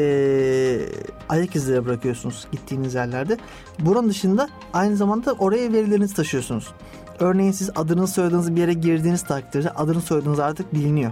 ayak 1.29 1.55
izleri 1.55 1.85
bırakıyorsunuz 1.85 2.47
gittiğiniz 2.51 2.93
yerlerde. 2.95 3.37
Bunun 3.79 4.09
dışında 4.09 4.49
aynı 4.73 4.95
zamanda 4.95 5.33
oraya 5.33 5.73
verilerinizi 5.73 6.15
taşıyorsunuz. 6.15 6.73
Örneğin 7.19 7.51
siz 7.51 7.69
adını 7.75 8.07
soyadınız 8.07 8.55
bir 8.55 8.61
yere 8.61 8.73
girdiğiniz 8.73 9.23
takdirde 9.23 9.69
adını 9.69 10.01
soyadınız 10.01 10.39
artık 10.39 10.73
biliniyor. 10.73 11.11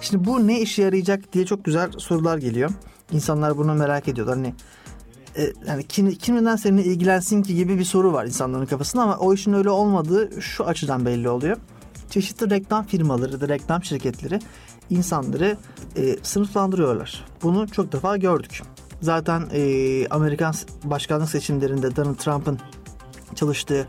Şimdi 0.00 0.24
bu 0.24 0.46
ne 0.46 0.60
işe 0.60 0.82
yarayacak 0.82 1.32
diye 1.32 1.46
çok 1.46 1.64
güzel 1.64 1.90
sorular 1.98 2.38
geliyor. 2.38 2.70
İnsanlar 3.12 3.56
bunu 3.56 3.74
merak 3.74 4.08
ediyorlar. 4.08 4.36
Hani 4.36 4.54
e, 5.36 5.52
yani 5.68 5.84
kim, 5.84 6.10
kimden 6.10 6.56
seninle 6.56 6.84
ilgilensin 6.84 7.42
ki 7.42 7.54
gibi 7.54 7.78
bir 7.78 7.84
soru 7.84 8.12
var 8.12 8.24
insanların 8.26 8.66
kafasında 8.66 9.02
ama 9.02 9.16
o 9.16 9.34
işin 9.34 9.52
öyle 9.52 9.70
olmadığı 9.70 10.42
şu 10.42 10.66
açıdan 10.66 11.06
belli 11.06 11.28
oluyor. 11.28 11.56
Çeşitli 12.10 12.50
reklam 12.50 12.86
firmaları 12.86 13.40
da 13.40 13.48
reklam 13.48 13.84
şirketleri 13.84 14.38
insanları 14.90 15.56
e, 15.96 16.16
sınıflandırıyorlar. 16.22 17.24
Bunu 17.42 17.68
çok 17.68 17.92
defa 17.92 18.16
gördük. 18.16 18.62
Zaten 19.00 19.42
e, 19.52 20.08
Amerikan 20.08 20.54
başkanlık 20.84 21.30
seçimlerinde 21.30 21.96
Donald 21.96 22.14
Trump'ın 22.14 22.58
çalıştığı 23.34 23.86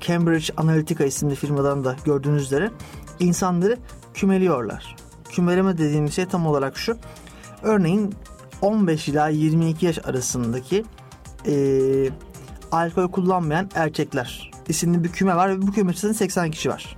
Cambridge 0.00 0.52
Analytica 0.56 1.04
isimli 1.04 1.34
firmadan 1.34 1.84
da 1.84 1.96
gördüğünüz 2.04 2.42
üzere 2.42 2.70
insanları 3.20 3.78
kümeliyorlar. 4.14 4.96
Kümeleme 5.30 5.78
dediğimiz 5.78 6.14
şey 6.14 6.26
tam 6.26 6.46
olarak 6.46 6.76
şu. 6.76 6.96
Örneğin 7.62 8.14
15 8.62 9.08
ila 9.08 9.28
22 9.28 9.86
yaş 9.86 9.98
arasındaki 10.04 10.84
e, 11.46 11.54
alkol 12.72 13.10
kullanmayan 13.10 13.70
erkekler 13.74 14.50
isimli 14.68 15.04
bir 15.04 15.08
küme 15.08 15.36
var 15.36 15.50
ve 15.50 15.62
bu 15.62 15.72
küme 15.72 15.92
içerisinde 15.92 16.14
80 16.14 16.50
kişi 16.50 16.68
var. 16.68 16.96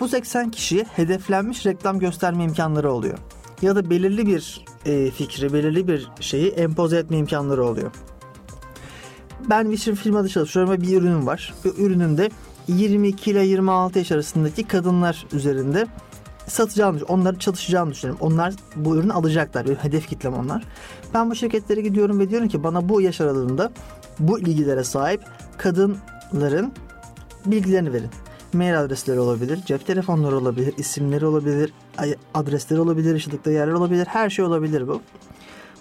Bu 0.00 0.08
80 0.08 0.50
kişiye 0.50 0.84
hedeflenmiş 0.84 1.66
reklam 1.66 1.98
gösterme 1.98 2.44
imkanları 2.44 2.92
oluyor. 2.92 3.18
Ya 3.62 3.76
da 3.76 3.90
belirli 3.90 4.26
bir 4.26 4.64
e, 4.86 5.10
fikri, 5.10 5.52
belirli 5.52 5.88
bir 5.88 6.08
şeyi 6.20 6.50
empoze 6.50 6.96
etme 6.96 7.16
imkanları 7.16 7.64
oluyor. 7.64 7.90
Ben 9.50 9.70
bir 9.70 9.76
firmada 9.76 10.28
çalışıyorum 10.28 10.72
ve 10.72 10.80
bir 10.80 10.96
ürünüm 10.96 11.26
var. 11.26 11.54
Bu 11.64 11.68
ürünümde 11.68 12.30
22 12.68 13.30
ile 13.30 13.44
26 13.44 13.98
yaş 13.98 14.12
arasındaki 14.12 14.66
kadınlar 14.66 15.26
üzerinde 15.32 15.86
satacağını 16.46 16.94
düşünüyorum. 16.94 17.20
Onları 17.20 17.38
çalışacağını 17.38 17.90
düşünüyorum. 17.90 18.26
Onlar 18.26 18.54
bu 18.76 18.96
ürünü 18.96 19.12
alacaklar. 19.12 19.66
Benim 19.66 19.76
hedef 19.76 20.08
kitlem 20.08 20.34
onlar. 20.34 20.64
Ben 21.14 21.30
bu 21.30 21.34
şirketlere 21.34 21.80
gidiyorum 21.80 22.18
ve 22.18 22.30
diyorum 22.30 22.48
ki 22.48 22.64
bana 22.64 22.88
bu 22.88 23.00
yaş 23.00 23.20
aralığında 23.20 23.72
bu 24.18 24.38
ilgilere 24.38 24.84
sahip 24.84 25.20
kadınların 25.58 26.72
bilgilerini 27.46 27.92
verin. 27.92 28.10
Mail 28.52 28.80
adresleri 28.80 29.20
olabilir, 29.20 29.60
cep 29.66 29.86
telefonları 29.86 30.38
olabilir, 30.38 30.74
isimleri 30.78 31.26
olabilir, 31.26 31.72
adresleri 32.34 32.80
olabilir, 32.80 33.12
yaşadıkları 33.12 33.54
yerler 33.54 33.72
olabilir. 33.72 34.06
Her 34.06 34.30
şey 34.30 34.44
olabilir 34.44 34.88
bu. 34.88 35.00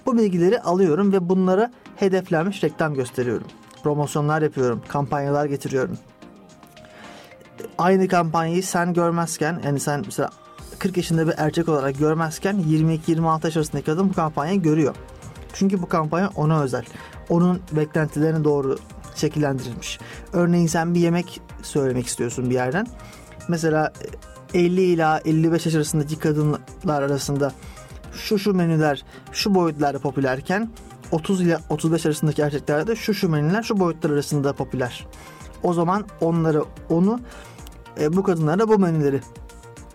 Bu 0.06 0.18
bilgileri 0.18 0.62
alıyorum 0.62 1.14
ve 1.14 1.30
bunlara 1.30 1.72
hedeflenmiş 1.96 2.64
reklam 2.64 2.94
gösteriyorum. 2.94 3.48
Promosyonlar 3.84 4.42
yapıyorum, 4.42 4.82
kampanyalar 4.88 5.46
getiriyorum. 5.46 5.98
Aynı 7.78 8.08
kampanyayı 8.08 8.64
sen 8.64 8.94
görmezken 8.94 9.62
yani 9.66 9.80
sen 9.80 10.04
mesela 10.06 10.30
40 10.80 10.98
yaşında 10.98 11.28
bir 11.28 11.34
erkek 11.38 11.70
olarak 11.70 11.98
görmezken 12.00 12.56
22-26 12.56 13.46
yaş 13.46 13.58
arasındaki 13.58 13.86
kadın 13.86 14.10
bu 14.10 14.14
kampanyayı 14.14 14.62
görüyor. 14.62 14.96
Çünkü 15.54 15.82
bu 15.82 15.90
kampanya 15.90 16.30
ona 16.36 16.62
özel. 16.62 16.86
Onun 17.30 17.62
beklentilerine 17.72 18.44
doğru 18.44 18.78
şekillendirilmiş. 19.16 20.00
Örneğin 20.34 20.68
sen 20.68 20.94
bir 20.94 21.00
yemek 21.00 21.42
söylemek 21.62 22.08
istiyorsun 22.08 22.50
bir 22.50 22.56
yerden. 22.56 22.88
Mesela 23.48 23.94
50 24.54 24.82
ila 24.82 25.22
55 25.26 25.66
yaş 25.66 25.76
arasındaki 25.76 26.20
kadınlar 26.20 27.02
arasında 27.02 27.52
şu 28.14 28.40
şu 28.40 28.54
menüler 28.54 29.04
şu 29.32 29.56
boyutlarda 29.56 30.00
popülerken 30.00 30.70
30 31.12 31.42
ile 31.42 31.58
35 31.70 32.06
arasındaki 32.06 32.42
erkeklerde 32.42 32.96
şu 32.96 33.30
menüler 33.30 33.64
şu 33.64 33.80
boyutlar 33.80 34.10
arasında 34.10 34.54
popüler. 34.54 35.08
O 35.64 35.74
zaman 35.74 36.06
onları 36.22 36.64
onu 36.90 37.20
e, 38.00 38.14
bu 38.14 38.24
kadınlara 38.24 38.68
bu 38.68 38.80
menüleri 38.80 39.22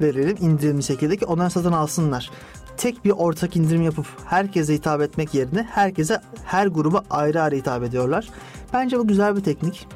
verelim 0.01 0.37
indirimli 0.41 0.83
şekilde 0.83 1.17
ki 1.17 1.27
onları 1.27 1.51
satın 1.51 1.73
alsınlar. 1.73 2.31
Tek 2.77 3.05
bir 3.05 3.11
ortak 3.11 3.57
indirim 3.57 3.83
yapıp 3.83 4.07
herkese 4.25 4.75
hitap 4.75 5.01
etmek 5.01 5.35
yerine 5.35 5.63
herkese 5.63 6.21
her 6.45 6.67
gruba 6.67 7.03
ayrı 7.11 7.43
ayrı 7.43 7.57
hitap 7.57 7.83
ediyorlar. 7.83 8.29
Bence 8.73 8.99
bu 8.99 9.07
güzel 9.07 9.37
bir 9.37 9.41
teknik. 9.41 9.89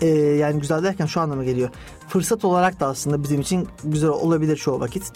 Ee, 0.00 0.06
yani 0.16 0.60
güzel 0.60 0.82
derken 0.82 1.06
şu 1.06 1.20
anlama 1.20 1.44
geliyor. 1.44 1.70
Fırsat 2.08 2.44
olarak 2.44 2.80
da 2.80 2.86
aslında 2.86 3.22
bizim 3.22 3.40
için 3.40 3.68
güzel 3.84 4.10
olabilir 4.10 4.56
çoğu 4.56 4.80
vakit. 4.80 5.12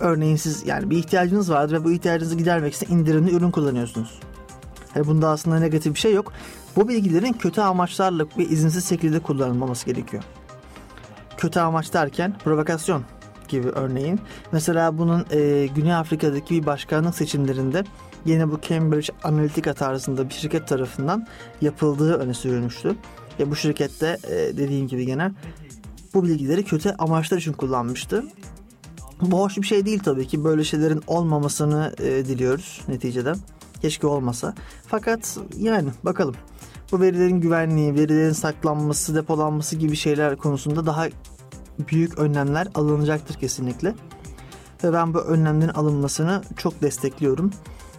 Örneğin 0.00 0.36
siz 0.36 0.66
yani 0.66 0.90
bir 0.90 0.98
ihtiyacınız 0.98 1.50
vardır 1.50 1.80
ve 1.80 1.84
bu 1.84 1.92
ihtiyacınızı 1.92 2.36
gidermek 2.36 2.74
için 2.74 2.94
indirimli 2.94 3.34
ürün 3.34 3.50
kullanıyorsunuz. 3.50 4.20
Yani 4.96 5.06
bunda 5.06 5.28
aslında 5.28 5.58
negatif 5.58 5.94
bir 5.94 6.00
şey 6.00 6.14
yok. 6.14 6.32
Bu 6.76 6.88
bilgilerin 6.88 7.32
kötü 7.32 7.60
amaçlarla 7.60 8.26
ve 8.38 8.44
izinsiz 8.44 8.88
şekilde 8.88 9.18
kullanılmaması 9.18 9.86
gerekiyor. 9.86 10.22
Kötü 11.36 11.60
amaç 11.60 11.92
derken 11.92 12.38
provokasyon 12.44 13.02
gibi 13.48 13.68
örneğin. 13.68 14.20
Mesela 14.52 14.98
bunun 14.98 15.26
e, 15.30 15.66
Güney 15.74 15.94
Afrika'daki 15.94 16.54
bir 16.54 16.66
başkanlık 16.66 17.14
seçimlerinde 17.14 17.84
yine 18.24 18.50
bu 18.50 18.60
Cambridge 18.60 19.12
Analytica 19.24 19.74
tarzında 19.74 20.28
bir 20.28 20.34
şirket 20.34 20.68
tarafından 20.68 21.26
yapıldığı 21.60 22.14
öne 22.14 22.34
sürülmüştü. 22.34 22.96
Ve 23.40 23.50
bu 23.50 23.56
şirkette 23.56 24.18
e, 24.24 24.56
dediğim 24.56 24.88
gibi 24.88 25.06
gene 25.06 25.30
bu 26.14 26.24
bilgileri 26.24 26.64
kötü 26.64 26.94
amaçlar 26.98 27.38
için 27.38 27.52
kullanmıştı. 27.52 28.24
Bu 29.20 29.40
hoş 29.40 29.56
bir 29.56 29.66
şey 29.66 29.86
değil 29.86 29.98
tabii 29.98 30.26
ki. 30.26 30.44
Böyle 30.44 30.64
şeylerin 30.64 31.02
olmamasını 31.06 31.94
e, 31.98 32.04
diliyoruz 32.04 32.80
neticede. 32.88 33.32
Keşke 33.82 34.06
olmasa. 34.06 34.54
Fakat 34.86 35.38
yani 35.58 35.88
bakalım. 36.02 36.34
Bu 36.92 37.00
verilerin 37.00 37.40
güvenliği, 37.40 37.94
verilerin 37.94 38.32
saklanması, 38.32 39.14
depolanması 39.14 39.76
gibi 39.76 39.96
şeyler 39.96 40.36
konusunda 40.36 40.86
daha 40.86 41.06
büyük 41.88 42.18
önlemler 42.18 42.68
alınacaktır 42.74 43.34
kesinlikle. 43.34 43.94
Ve 44.84 44.92
ben 44.92 45.14
bu 45.14 45.18
önlemlerin 45.18 45.72
alınmasını 45.72 46.42
çok 46.56 46.82
destekliyorum. 46.82 47.50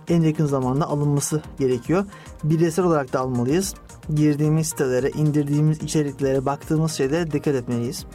En 0.10 0.22
yakın 0.22 0.46
zamanda 0.46 0.86
alınması 0.86 1.42
gerekiyor. 1.60 2.06
Bireysel 2.44 2.86
olarak 2.86 3.14
da 3.14 3.20
almalıyız. 3.20 3.74
Girdiğimiz 4.16 4.68
sitelere, 4.68 5.10
indirdiğimiz 5.10 5.84
içeriklere, 5.84 6.46
baktığımız 6.46 6.92
şeylere 6.92 7.32
dikkat 7.32 7.56
etmeliyiz. 7.56 8.06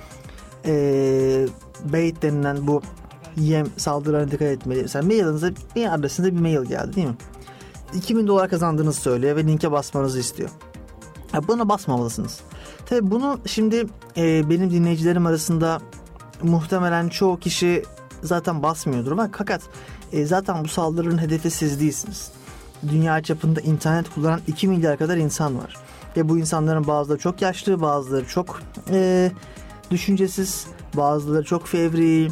Ee, 0.66 1.46
bait 1.92 2.22
denilen 2.22 2.66
bu 2.66 2.82
yem 3.36 3.66
saldırılarına 3.76 4.30
dikkat 4.30 4.48
etmeliyiz. 4.48 4.84
Mesela 4.84 5.06
mailinize 5.06 5.52
bir 5.76 5.94
adresinde 5.94 6.34
bir 6.34 6.40
mail 6.40 6.64
geldi 6.64 6.96
değil 6.96 7.06
mi? 7.06 7.16
2000 7.94 8.26
dolar 8.26 8.50
kazandığınızı 8.50 9.00
söylüyor 9.00 9.36
ve 9.36 9.46
linke 9.46 9.72
basmanızı 9.72 10.20
istiyor. 10.20 10.50
Ya 11.32 11.48
buna 11.48 11.68
basmamalısınız. 11.68 12.40
Tabii 12.86 13.10
bunu 13.10 13.38
şimdi 13.46 13.86
e, 14.16 14.50
benim 14.50 14.70
dinleyicilerim 14.70 15.26
arasında 15.26 15.80
muhtemelen 16.42 17.08
çoğu 17.08 17.38
kişi 17.38 17.82
zaten 18.22 18.62
basmıyordur 18.62 19.12
ama 19.12 19.28
fakat 19.32 19.62
e, 20.12 20.26
zaten 20.26 20.64
bu 20.64 20.68
saldırının 20.68 21.18
hedefi 21.18 21.50
siz 21.50 21.80
değilsiniz. 21.80 22.30
Dünya 22.88 23.22
çapında 23.22 23.60
internet 23.60 24.14
kullanan 24.14 24.40
2 24.46 24.68
milyar 24.68 24.98
kadar 24.98 25.16
insan 25.16 25.58
var. 25.58 25.76
Ve 26.16 26.28
bu 26.28 26.38
insanların 26.38 26.86
bazıları 26.86 27.18
çok 27.18 27.42
yaşlı, 27.42 27.80
bazıları 27.80 28.26
çok 28.26 28.60
e, 28.90 29.30
düşüncesiz, 29.90 30.66
bazıları 30.96 31.44
çok 31.44 31.68
fevri, 31.68 32.28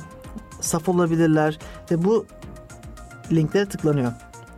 saf 0.60 0.88
olabilirler 0.88 1.58
ve 1.90 2.04
bu 2.04 2.26
linklere 3.32 3.66
tıklanıyor. 3.68 4.12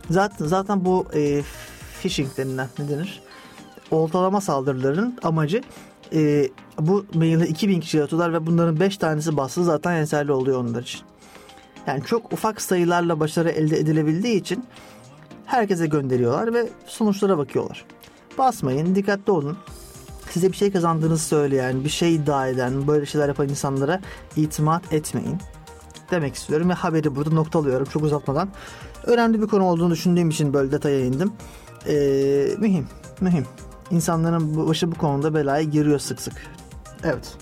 Zaten 0.09 0.45
zaten 0.45 0.85
bu 0.85 1.05
e, 1.15 1.43
phishing 2.01 2.37
denilen 2.37 2.67
ne 2.79 2.89
denir? 2.89 3.21
Oltalama 3.91 4.41
saldırıların 4.41 5.17
amacı 5.23 5.61
e, 6.13 6.49
bu 6.79 7.05
maili 7.13 7.47
2000 7.47 7.79
kişi 7.79 8.03
atıyorlar 8.03 8.33
ve 8.33 8.45
bunların 8.45 8.79
5 8.79 8.97
tanesi 8.97 9.37
bastı 9.37 9.63
zaten 9.63 9.99
yeterli 9.99 10.31
oluyor 10.31 10.59
onlar 10.63 10.81
için. 10.81 11.01
Yani 11.87 12.03
çok 12.03 12.33
ufak 12.33 12.61
sayılarla 12.61 13.19
başarı 13.19 13.49
elde 13.49 13.79
edilebildiği 13.79 14.39
için 14.39 14.65
herkese 15.45 15.87
gönderiyorlar 15.87 16.53
ve 16.53 16.69
sonuçlara 16.85 17.37
bakıyorlar. 17.37 17.85
Basmayın, 18.37 18.95
dikkatli 18.95 19.31
olun. 19.31 19.57
size 20.29 20.51
bir 20.51 20.57
şey 20.57 20.71
kazandığınızı 20.71 21.25
söyleyen, 21.25 21.83
bir 21.83 21.89
şey 21.89 22.15
iddia 22.15 22.47
eden, 22.47 22.87
böyle 22.87 23.05
şeyler 23.05 23.27
yapan 23.27 23.49
insanlara 23.49 24.01
itimat 24.35 24.93
etmeyin. 24.93 25.37
Demek 26.11 26.35
istiyorum 26.35 26.69
ve 26.69 26.73
haberi 26.73 27.15
burada 27.15 27.35
noktalıyorum 27.35 27.85
çok 27.85 28.03
uzatmadan. 28.03 28.49
Önemli 29.03 29.41
bir 29.41 29.47
konu 29.47 29.63
olduğunu 29.63 29.91
düşündüğüm 29.91 30.29
için 30.29 30.53
böyle 30.53 30.71
detaya 30.71 31.05
indim. 31.05 31.31
Ee, 31.87 32.47
mühim, 32.59 32.87
mühim. 33.21 33.45
İnsanların 33.91 34.67
başı 34.67 34.91
bu 34.91 34.95
konuda 34.95 35.33
belaya 35.33 35.63
giriyor 35.63 35.99
sık 35.99 36.21
sık. 36.21 36.33
Evet. 37.03 37.35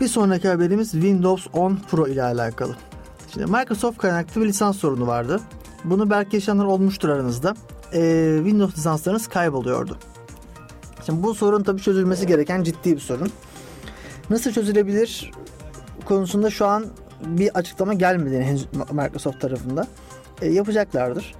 Bir 0.00 0.08
sonraki 0.08 0.48
haberimiz 0.48 0.90
Windows 0.90 1.46
10 1.52 1.78
Pro 1.90 2.08
ile 2.08 2.22
alakalı. 2.22 2.76
Şimdi 3.32 3.46
Microsoft 3.46 3.98
kaynaklı 3.98 4.40
bir 4.40 4.46
lisans 4.46 4.76
sorunu 4.76 5.06
vardı. 5.06 5.40
Bunu 5.84 6.10
belki 6.10 6.36
yaşayanlar 6.36 6.64
olmuştur 6.64 7.08
aranızda. 7.08 7.54
Ee, 7.92 8.34
Windows 8.36 8.76
lisanslarınız 8.76 9.26
kayboluyordu. 9.26 9.98
Şimdi 11.06 11.22
bu 11.22 11.34
sorun 11.34 11.62
tabii 11.62 11.80
çözülmesi 11.80 12.26
gereken 12.26 12.62
ciddi 12.62 12.92
bir 12.92 13.00
sorun. 13.00 13.30
Nasıl 14.30 14.52
çözülebilir 14.52 15.30
konusunda 16.04 16.50
şu 16.50 16.66
an 16.66 16.86
bir 17.26 17.58
açıklama 17.58 17.94
gelmedi 17.94 18.42
henüz 18.42 18.66
Microsoft 18.92 19.40
tarafında. 19.40 19.86
E, 20.42 20.46
yapacaklardır. 20.46 21.34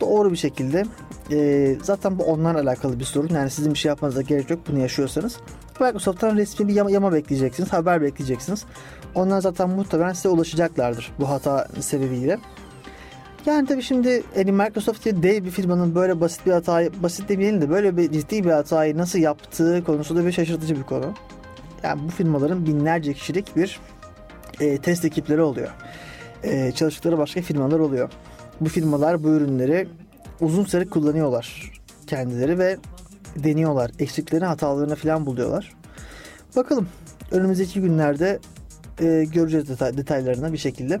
Doğru 0.00 0.32
bir 0.32 0.36
şekilde. 0.36 0.84
E, 1.32 1.76
zaten 1.82 2.18
bu 2.18 2.24
onlarla 2.24 2.60
alakalı 2.60 2.98
bir 2.98 3.04
sorun. 3.04 3.34
Yani 3.34 3.50
sizin 3.50 3.74
bir 3.74 3.78
şey 3.78 3.88
yapmanıza 3.88 4.22
gerek 4.22 4.50
yok 4.50 4.60
bunu 4.68 4.78
yaşıyorsanız. 4.78 5.36
Microsoft'tan 5.80 6.36
resmi 6.36 6.68
bir 6.68 6.74
yama, 6.74 6.90
yama 6.90 7.12
bekleyeceksiniz. 7.12 7.72
Haber 7.72 8.02
bekleyeceksiniz. 8.02 8.64
Onlar 9.14 9.40
zaten 9.40 9.70
muhtemelen 9.70 10.12
size 10.12 10.28
ulaşacaklardır 10.28 11.12
bu 11.20 11.28
hata 11.28 11.68
sebebiyle. 11.80 12.38
Yani 13.46 13.68
tabii 13.68 13.82
şimdi 13.82 14.22
yani 14.36 14.52
Microsoft 14.52 15.04
diye 15.04 15.22
dev 15.22 15.44
bir 15.44 15.50
firmanın 15.50 15.94
böyle 15.94 16.20
basit 16.20 16.46
bir 16.46 16.52
hatayı, 16.52 16.90
basit 17.02 17.28
demeyelim 17.28 17.60
de 17.60 17.70
böyle 17.70 17.96
bir 17.96 18.12
ciddi 18.12 18.44
bir 18.44 18.50
hatayı 18.50 18.96
nasıl 18.96 19.18
yaptığı 19.18 19.84
konusunda 19.84 20.26
bir 20.26 20.32
şaşırtıcı 20.32 20.76
bir 20.76 20.82
konu. 20.82 21.14
Yani 21.82 22.00
bu 22.04 22.10
firmaların 22.10 22.66
binlerce 22.66 23.12
kişilik 23.12 23.56
bir 23.56 23.80
e, 24.60 24.78
test 24.78 25.04
ekipleri 25.04 25.42
oluyor. 25.42 25.68
E, 26.44 26.72
çalıştıkları 26.72 27.18
başka 27.18 27.42
firmalar 27.42 27.78
oluyor. 27.78 28.10
Bu 28.60 28.68
firmalar 28.68 29.24
bu 29.24 29.28
ürünleri 29.28 29.88
uzun 30.40 30.64
süre 30.64 30.86
kullanıyorlar 30.86 31.72
kendileri 32.06 32.58
ve 32.58 32.76
deniyorlar. 33.36 33.90
Eksiklerini 33.98 34.46
hatalarını 34.46 34.96
falan 34.96 35.26
buluyorlar. 35.26 35.72
Bakalım 36.56 36.88
önümüzdeki 37.30 37.80
günlerde 37.80 38.38
e, 39.00 39.24
göreceğiz 39.32 39.68
detay, 39.68 39.96
detaylarına 39.96 40.52
bir 40.52 40.58
şekilde 40.58 41.00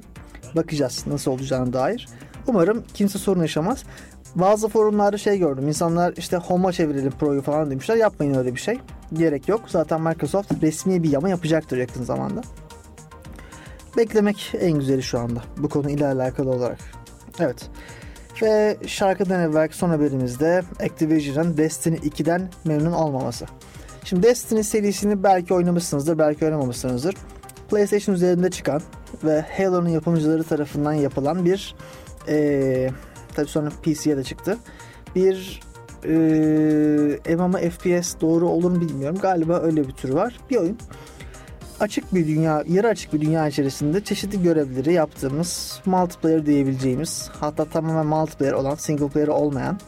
bakacağız 0.56 1.04
nasıl 1.06 1.30
olacağına 1.30 1.72
dair. 1.72 2.08
Umarım 2.46 2.84
kimse 2.94 3.18
sorun 3.18 3.40
yaşamaz. 3.40 3.84
Bazı 4.34 4.68
forumlarda 4.68 5.18
şey 5.18 5.38
gördüm. 5.38 5.68
İnsanlar 5.68 6.14
işte 6.16 6.36
Home'a 6.36 6.72
çevirelim 6.72 7.10
Pro'yu 7.10 7.42
falan 7.42 7.70
demişler. 7.70 7.96
Yapmayın 7.96 8.34
öyle 8.34 8.54
bir 8.54 8.60
şey. 8.60 8.78
Gerek 9.12 9.48
yok. 9.48 9.60
Zaten 9.66 10.00
Microsoft 10.00 10.62
resmi 10.62 11.02
bir 11.02 11.10
yama 11.10 11.28
yapacaktır 11.28 11.76
yakın 11.76 12.02
zamanda. 12.02 12.42
Beklemek 13.96 14.52
en 14.60 14.72
güzeli 14.72 15.02
şu 15.02 15.18
anda. 15.18 15.42
Bu 15.56 15.68
konu 15.68 15.90
ile 15.90 16.06
alakalı 16.06 16.50
olarak. 16.50 16.78
Evet. 17.40 17.70
Ve 18.42 18.76
şarkıdan 18.86 19.40
evvelki 19.40 19.76
son 19.76 19.90
haberimizde 19.90 20.62
Activision'ın 20.80 21.56
Destiny 21.56 21.96
2'den 21.96 22.50
memnun 22.64 22.92
olmaması. 22.92 23.46
Şimdi 24.04 24.22
Destiny 24.22 24.62
serisini 24.62 25.22
belki 25.22 25.54
oynamışsınızdır, 25.54 26.18
belki 26.18 26.44
oynamamışsınızdır. 26.44 27.14
PlayStation 27.70 28.14
üzerinde 28.14 28.50
çıkan 28.50 28.82
ve 29.24 29.44
Halo'nun 29.56 29.88
yapımcıları 29.88 30.44
tarafından 30.44 30.92
yapılan 30.92 31.44
bir 31.44 31.74
ee, 32.28 32.90
tabii 33.34 33.48
sonra 33.48 33.70
PC'ye 33.82 34.16
de 34.16 34.24
çıktı. 34.24 34.58
Bir 35.16 35.60
e, 36.04 37.36
MMO 37.36 37.58
FPS 37.58 38.20
doğru 38.20 38.48
olur 38.48 38.70
mu 38.70 38.80
bilmiyorum. 38.80 39.18
Galiba 39.22 39.60
öyle 39.60 39.88
bir 39.88 39.92
tür 39.92 40.10
var. 40.10 40.40
Bir 40.50 40.56
oyun. 40.56 40.78
Açık 41.80 42.14
bir 42.14 42.26
dünya, 42.26 42.64
yarı 42.68 42.88
açık 42.88 43.12
bir 43.12 43.20
dünya 43.20 43.48
içerisinde 43.48 44.04
çeşitli 44.04 44.42
görevleri 44.42 44.92
yaptığımız, 44.92 45.80
multiplayer 45.86 46.46
diyebileceğimiz, 46.46 47.30
hatta 47.40 47.64
tamamen 47.64 48.06
multiplayer 48.06 48.52
olan, 48.52 48.74
single 48.74 49.08
player 49.08 49.28
olmayan 49.28 49.78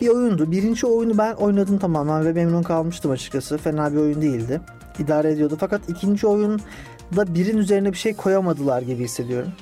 bir 0.00 0.08
oyundu. 0.08 0.50
Birinci 0.50 0.86
oyunu 0.86 1.18
ben 1.18 1.34
oynadım 1.34 1.78
tamamen 1.78 2.24
ve 2.24 2.32
memnun 2.32 2.62
kalmıştım 2.62 3.10
açıkçası. 3.10 3.58
Fena 3.58 3.92
bir 3.92 3.96
oyun 3.96 4.22
değildi. 4.22 4.60
İdare 4.98 5.30
ediyordu. 5.30 5.56
Fakat 5.60 5.88
ikinci 5.88 6.26
oyunda 6.26 7.34
birin 7.34 7.58
üzerine 7.58 7.92
bir 7.92 7.98
şey 7.98 8.14
koyamadılar 8.14 8.82
gibi 8.82 9.04
hissediyorum. 9.04 9.52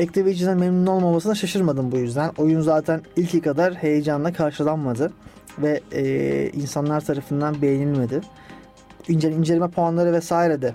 Activision'ın 0.00 0.58
memnun 0.58 0.86
olmamasına 0.86 1.34
şaşırmadım 1.34 1.92
bu 1.92 1.98
yüzden. 1.98 2.30
Oyun 2.38 2.60
zaten 2.60 3.00
ilki 3.16 3.40
kadar 3.40 3.74
heyecanla 3.74 4.32
karşılanmadı 4.32 5.12
ve 5.58 5.80
e, 5.92 6.50
insanlar 6.50 7.00
tarafından 7.00 7.62
beğenilmedi. 7.62 8.20
İnce, 9.08 9.30
inceleme 9.30 9.68
puanları 9.68 10.12
vesaire 10.12 10.62
de 10.62 10.74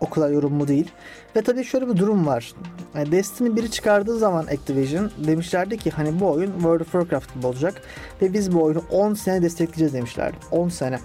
o 0.00 0.10
kadar 0.10 0.30
yorumlu 0.30 0.68
değil. 0.68 0.90
Ve 1.36 1.42
tabii 1.42 1.64
şöyle 1.64 1.88
bir 1.88 1.96
durum 1.96 2.26
var. 2.26 2.52
Yani 2.94 3.12
Destiny 3.12 3.48
1'i 3.48 3.70
çıkardığı 3.70 4.18
zaman 4.18 4.46
Activision 4.46 5.10
demişlerdi 5.26 5.76
ki 5.76 5.90
hani 5.90 6.20
bu 6.20 6.30
oyun 6.30 6.52
World 6.52 6.80
of 6.80 6.92
Warcraft 6.92 7.34
gibi 7.34 7.46
olacak 7.46 7.82
ve 8.22 8.32
biz 8.32 8.54
bu 8.54 8.62
oyunu 8.62 8.82
10 8.90 9.14
sene 9.14 9.42
destekleyeceğiz 9.42 9.94
demişlerdi. 9.94 10.36
10 10.50 10.68
sene. 10.68 10.98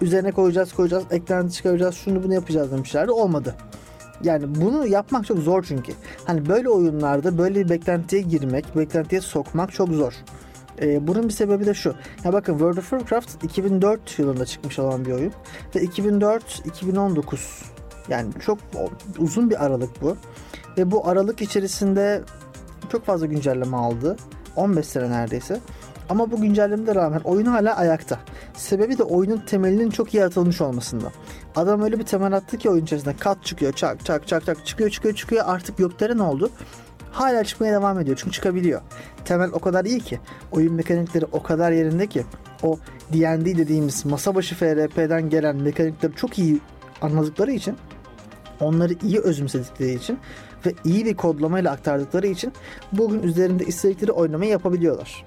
Üzerine 0.00 0.32
koyacağız 0.32 0.72
koyacağız 0.72 1.04
eklenti 1.10 1.54
çıkaracağız 1.54 1.94
şunu 1.94 2.22
bunu 2.22 2.34
yapacağız 2.34 2.72
demişlerdi. 2.72 3.10
Olmadı. 3.10 3.54
Yani 4.22 4.54
bunu 4.54 4.86
yapmak 4.86 5.26
çok 5.26 5.38
zor 5.38 5.64
çünkü. 5.68 5.92
Hani 6.24 6.48
böyle 6.48 6.68
oyunlarda 6.68 7.38
böyle 7.38 7.64
bir 7.64 7.68
beklentiye 7.68 8.22
girmek, 8.22 8.76
beklentiye 8.76 9.20
sokmak 9.20 9.72
çok 9.72 9.88
zor. 9.88 10.12
Ee, 10.82 11.06
bunun 11.06 11.24
bir 11.24 11.32
sebebi 11.32 11.66
de 11.66 11.74
şu. 11.74 11.94
Ya 12.24 12.32
bakın 12.32 12.52
World 12.52 12.76
of 12.76 12.90
Warcraft 12.90 13.44
2004 13.44 14.18
yılında 14.18 14.46
çıkmış 14.46 14.78
olan 14.78 15.04
bir 15.04 15.12
oyun. 15.12 15.32
Ve 15.74 15.84
2004-2019 15.84 17.36
yani 18.08 18.32
çok 18.40 18.58
uzun 19.18 19.50
bir 19.50 19.64
aralık 19.64 20.02
bu. 20.02 20.16
Ve 20.78 20.90
bu 20.90 21.08
aralık 21.08 21.42
içerisinde 21.42 22.22
çok 22.92 23.04
fazla 23.04 23.26
güncelleme 23.26 23.76
aldı. 23.76 24.16
15 24.56 24.86
sene 24.86 25.10
neredeyse. 25.10 25.60
Ama 26.08 26.30
bu 26.30 26.40
güncellemede 26.40 26.94
rağmen 26.94 27.20
oyun 27.20 27.46
hala 27.46 27.76
ayakta. 27.76 28.18
Sebebi 28.54 28.98
de 28.98 29.02
oyunun 29.02 29.38
temelinin 29.38 29.90
çok 29.90 30.14
iyi 30.14 30.24
atılmış 30.24 30.60
olmasında. 30.60 31.12
Adam 31.56 31.82
öyle 31.82 31.98
bir 31.98 32.04
temel 32.04 32.36
attı 32.36 32.58
ki 32.58 32.70
oyun 32.70 32.84
içerisinde 32.84 33.16
kat 33.16 33.44
çıkıyor 33.44 33.72
çak 33.72 34.04
çak 34.04 34.28
çak 34.28 34.46
çak 34.46 34.66
çıkıyor 34.66 34.90
çıkıyor 34.90 35.14
çıkıyor 35.14 35.44
artık 35.46 35.78
göklere 35.78 36.16
ne 36.16 36.22
oldu? 36.22 36.50
Hala 37.16 37.44
çıkmaya 37.44 37.72
devam 37.72 38.00
ediyor 38.00 38.16
çünkü 38.20 38.32
çıkabiliyor. 38.32 38.80
Temel 39.24 39.50
o 39.52 39.58
kadar 39.58 39.84
iyi 39.84 40.00
ki 40.00 40.20
oyun 40.52 40.74
mekanikleri 40.74 41.24
o 41.32 41.42
kadar 41.42 41.72
yerinde 41.72 42.06
ki 42.06 42.24
o 42.62 42.78
D&D 43.12 43.58
dediğimiz 43.58 44.06
masa 44.06 44.34
başı 44.34 44.54
FRP'den 44.54 45.30
gelen 45.30 45.56
mekanikleri 45.56 46.12
çok 46.16 46.38
iyi 46.38 46.60
anladıkları 47.02 47.52
için 47.52 47.76
onları 48.60 48.92
iyi 49.02 49.18
özümsedikleri 49.18 49.94
için 49.94 50.18
ve 50.66 50.74
iyi 50.84 51.04
bir 51.04 51.16
kodlamayla 51.16 51.72
aktardıkları 51.72 52.26
için 52.26 52.52
bugün 52.92 53.22
üzerinde 53.22 53.64
istedikleri 53.64 54.12
oynamayı 54.12 54.50
yapabiliyorlar 54.50 55.24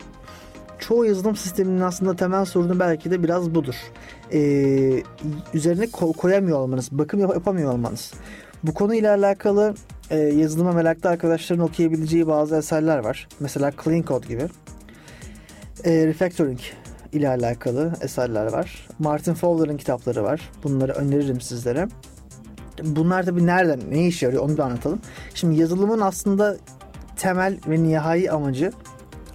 çoğu 0.80 1.06
yazılım 1.06 1.36
sisteminin 1.36 1.82
aslında 1.82 2.16
temel 2.16 2.46
sorunu 2.46 2.80
belki 2.80 3.12
de 3.12 3.24
biraz 3.24 3.56
budur. 3.56 3.76
Ee, 4.34 5.04
üzerine 5.54 5.86
ko- 5.86 6.14
koyamıyor 6.14 6.60
olmanız, 6.60 6.90
bakım 6.92 7.20
yap- 7.20 7.34
yapamıyor 7.34 7.74
olmanız. 7.74 8.14
Bu 8.64 8.74
konuyla 8.74 9.16
alakalı 9.16 9.76
e, 10.10 10.18
yazılıma 10.18 10.72
meraklı 10.72 11.10
arkadaşların 11.10 11.66
okuyabileceği 11.66 12.28
bazı 12.28 12.56
eserler 12.56 12.98
var. 12.98 13.28
Mesela 13.40 13.72
Clean 13.84 14.02
Code 14.02 14.28
gibi. 14.28 14.48
E, 15.84 16.08
refactoring 16.08 16.60
ile 17.14 17.30
alakalı 17.30 17.94
eserler 18.02 18.52
var. 18.52 18.88
Martin 19.00 19.34
Fowler'ın 19.34 19.78
kitapları 19.78 20.24
var. 20.24 20.52
Bunları 20.64 20.92
öneririm 20.92 21.42
sizlere. 21.42 21.88
Bunlar 22.84 23.24
tabii 23.24 23.46
nereden, 23.46 23.80
ne 23.90 24.08
işe 24.08 24.26
yarıyor 24.26 24.44
onu 24.44 24.58
da 24.58 24.66
anlatalım. 24.66 25.00
Şimdi 25.34 25.60
yazılımın 25.62 26.02
aslında 26.02 26.58
temel 27.16 27.58
ve 27.68 27.84
nihai 27.84 28.32
amacı 28.32 28.72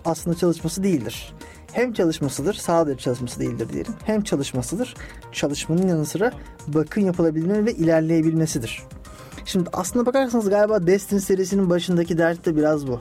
aslında 0.05 0.37
çalışması 0.37 0.83
değildir. 0.83 1.35
Hem 1.73 1.93
çalışmasıdır, 1.93 2.55
sadece 2.55 2.99
çalışması 2.99 3.41
değildir 3.41 3.69
diyelim. 3.73 3.93
Hem 4.05 4.23
çalışmasıdır, 4.23 4.95
çalışmanın 5.33 5.89
yanı 5.89 6.07
sıra 6.07 6.33
bakım 6.67 7.07
yapılabilme 7.07 7.65
ve 7.65 7.73
ilerleyebilmesidir. 7.73 8.83
Şimdi 9.45 9.71
aslında 9.73 10.07
bakarsanız 10.07 10.49
galiba 10.49 10.87
Destiny 10.87 11.21
serisinin 11.21 11.71
başındaki 11.71 12.19
dert 12.19 12.47
de 12.47 12.57
biraz 12.57 12.87
bu. 12.87 13.01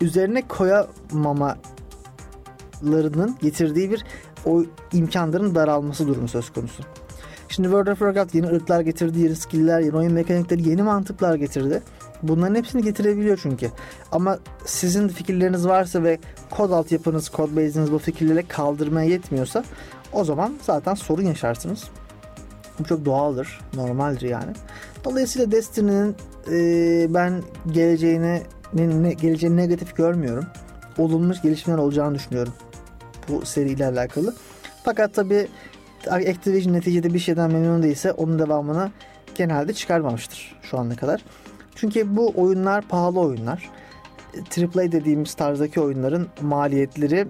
Üzerine 0.00 0.42
koyamamalarının 0.48 3.36
getirdiği 3.42 3.90
bir 3.90 4.04
o 4.46 4.64
imkanların 4.92 5.54
daralması 5.54 6.08
durumu 6.08 6.28
söz 6.28 6.52
konusu. 6.52 6.82
Şimdi 7.48 7.68
World 7.68 7.86
of 7.86 7.98
Warcraft 7.98 8.34
yeni 8.34 8.46
ırklar 8.46 8.80
getirdi, 8.80 9.20
yeni 9.20 9.36
skill'ler, 9.36 9.80
yeni 9.80 9.96
oyun 9.96 10.12
mekanikleri, 10.12 10.68
yeni 10.68 10.82
mantıklar 10.82 11.34
getirdi. 11.34 11.82
Bunların 12.22 12.54
hepsini 12.54 12.82
getirebiliyor 12.82 13.38
çünkü. 13.42 13.70
Ama 14.12 14.38
sizin 14.64 15.08
fikirleriniz 15.08 15.66
varsa 15.66 16.02
ve 16.02 16.18
kod 16.50 16.70
altyapınız, 16.70 17.28
kod 17.28 17.50
base'iniz 17.50 17.92
bu 17.92 17.98
fikirleri 17.98 18.48
kaldırmaya 18.48 19.08
yetmiyorsa 19.08 19.64
o 20.12 20.24
zaman 20.24 20.54
zaten 20.62 20.94
sorun 20.94 21.22
yaşarsınız. 21.22 21.84
Bu 22.78 22.84
çok 22.84 23.04
doğaldır, 23.04 23.60
normaldir 23.74 24.28
yani. 24.28 24.52
Dolayısıyla 25.06 25.52
Destiny'nin 25.52 26.16
e, 26.50 27.14
ben 27.14 27.42
geleceğini 27.70 28.42
ne, 28.74 29.12
geleceğini 29.12 29.56
negatif 29.56 29.96
görmüyorum. 29.96 30.46
Olumlu 30.98 31.34
gelişmeler 31.42 31.78
olacağını 31.78 32.14
düşünüyorum 32.14 32.52
bu 33.28 33.46
seriyle 33.46 33.86
alakalı. 33.86 34.34
Fakat 34.84 35.14
tabi 35.14 35.48
Activision 36.10 36.72
neticede 36.72 37.14
bir 37.14 37.18
şeyden 37.18 37.52
memnun 37.52 37.82
değilse 37.82 38.12
onun 38.12 38.38
devamını 38.38 38.90
genelde 39.34 39.72
çıkarmamıştır 39.72 40.56
şu 40.62 40.78
ana 40.78 40.96
kadar. 40.96 41.24
Çünkü 41.74 42.16
bu 42.16 42.32
oyunlar 42.36 42.88
pahalı 42.88 43.20
oyunlar. 43.20 43.70
AAA 44.36 44.92
dediğimiz 44.92 45.34
tarzdaki 45.34 45.80
oyunların 45.80 46.26
maliyetleri 46.40 47.26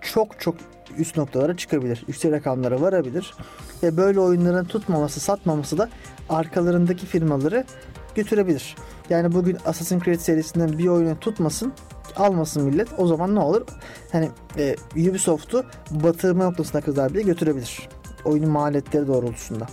çok 0.00 0.40
çok 0.40 0.54
üst 0.98 1.16
noktalara 1.16 1.56
çıkabilir. 1.56 2.04
Yüksek 2.08 2.32
rakamlara 2.32 2.80
varabilir. 2.80 3.34
Ve 3.82 3.96
böyle 3.96 4.20
oyunların 4.20 4.64
tutmaması, 4.64 5.20
satmaması 5.20 5.78
da 5.78 5.88
arkalarındaki 6.28 7.06
firmaları 7.06 7.64
götürebilir. 8.14 8.76
Yani 9.10 9.32
bugün 9.32 9.56
Assassin's 9.66 10.04
Creed 10.04 10.20
serisinden 10.20 10.78
bir 10.78 10.86
oyunu 10.86 11.18
tutmasın, 11.20 11.72
almasın 12.16 12.64
millet. 12.64 12.88
O 12.98 13.06
zaman 13.06 13.34
ne 13.34 13.40
olur? 13.40 13.62
Hani 14.12 14.28
e, 14.58 14.76
Ubisoft'u 14.96 15.64
batırma 15.90 16.44
noktasına 16.44 16.80
kadar 16.80 17.14
bile 17.14 17.22
götürebilir. 17.22 17.88
Oyunun 18.24 18.50
maliyetleri 18.50 19.06
doğrultusunda. 19.06 19.66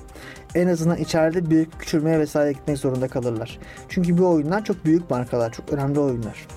En 0.56 0.68
azından 0.68 0.98
içeride 0.98 1.50
büyük 1.50 1.80
küçülmeye 1.80 2.20
vesaire 2.20 2.52
gitmek 2.52 2.78
zorunda 2.78 3.08
kalırlar. 3.08 3.60
Çünkü 3.90 4.18
bu 4.18 4.30
oyunlar 4.30 4.64
çok 4.64 4.86
büyük 4.86 5.10
markalar, 5.10 5.52
çok 5.52 5.74
önemli 5.74 6.00
oyunlar. 6.00 6.48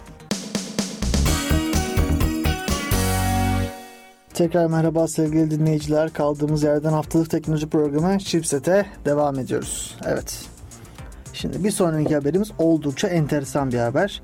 Tekrar 4.40 4.66
merhaba 4.66 5.08
sevgili 5.08 5.50
dinleyiciler. 5.50 6.12
Kaldığımız 6.12 6.62
yerden 6.62 6.92
haftalık 6.92 7.30
teknoloji 7.30 7.66
programı 7.66 8.18
Chipset'e 8.18 8.86
devam 9.04 9.38
ediyoruz. 9.38 9.96
Evet. 10.06 10.44
Şimdi 11.32 11.64
bir 11.64 11.70
sonraki 11.70 12.14
haberimiz 12.14 12.50
oldukça 12.58 13.08
enteresan 13.08 13.72
bir 13.72 13.78
haber. 13.78 14.22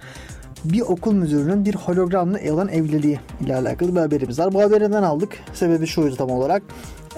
Bir 0.64 0.80
okul 0.80 1.12
müdürünün 1.12 1.64
bir 1.64 1.74
hologramla 1.74 2.38
olan 2.52 2.68
evliliği 2.68 3.20
ile 3.40 3.56
alakalı 3.56 3.94
bir 3.94 4.00
haberimiz 4.00 4.38
var. 4.38 4.54
Bu 4.54 4.62
haberinden 4.62 5.02
aldık. 5.02 5.38
Sebebi 5.54 5.86
şuydu 5.86 6.16
tam 6.16 6.30
olarak. 6.30 6.62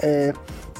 Ee, 0.03 0.33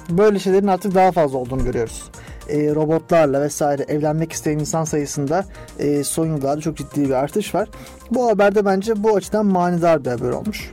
böyle 0.09 0.39
şeylerin 0.39 0.67
artık 0.67 0.95
daha 0.95 1.11
fazla 1.11 1.37
olduğunu 1.37 1.63
görüyoruz. 1.63 2.03
Ee, 2.49 2.75
robotlarla 2.75 3.41
vesaire 3.41 3.83
evlenmek 3.83 4.31
isteyen 4.31 4.59
insan 4.59 4.83
sayısında 4.83 5.45
e, 5.79 6.03
son 6.03 6.25
yıllarda 6.25 6.61
çok 6.61 6.77
ciddi 6.77 7.03
bir 7.03 7.13
artış 7.13 7.55
var. 7.55 7.69
Bu 8.11 8.29
haberde 8.29 8.65
bence 8.65 9.03
bu 9.03 9.15
açıdan 9.15 9.45
manidar 9.45 10.05
bir 10.05 10.09
haber 10.09 10.29
olmuş. 10.29 10.71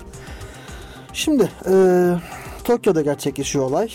Şimdi 1.16 1.50
e, 1.68 1.74
Tokyo'da 2.64 3.02
gerçekleşiyor 3.02 3.64
olay 3.64 3.88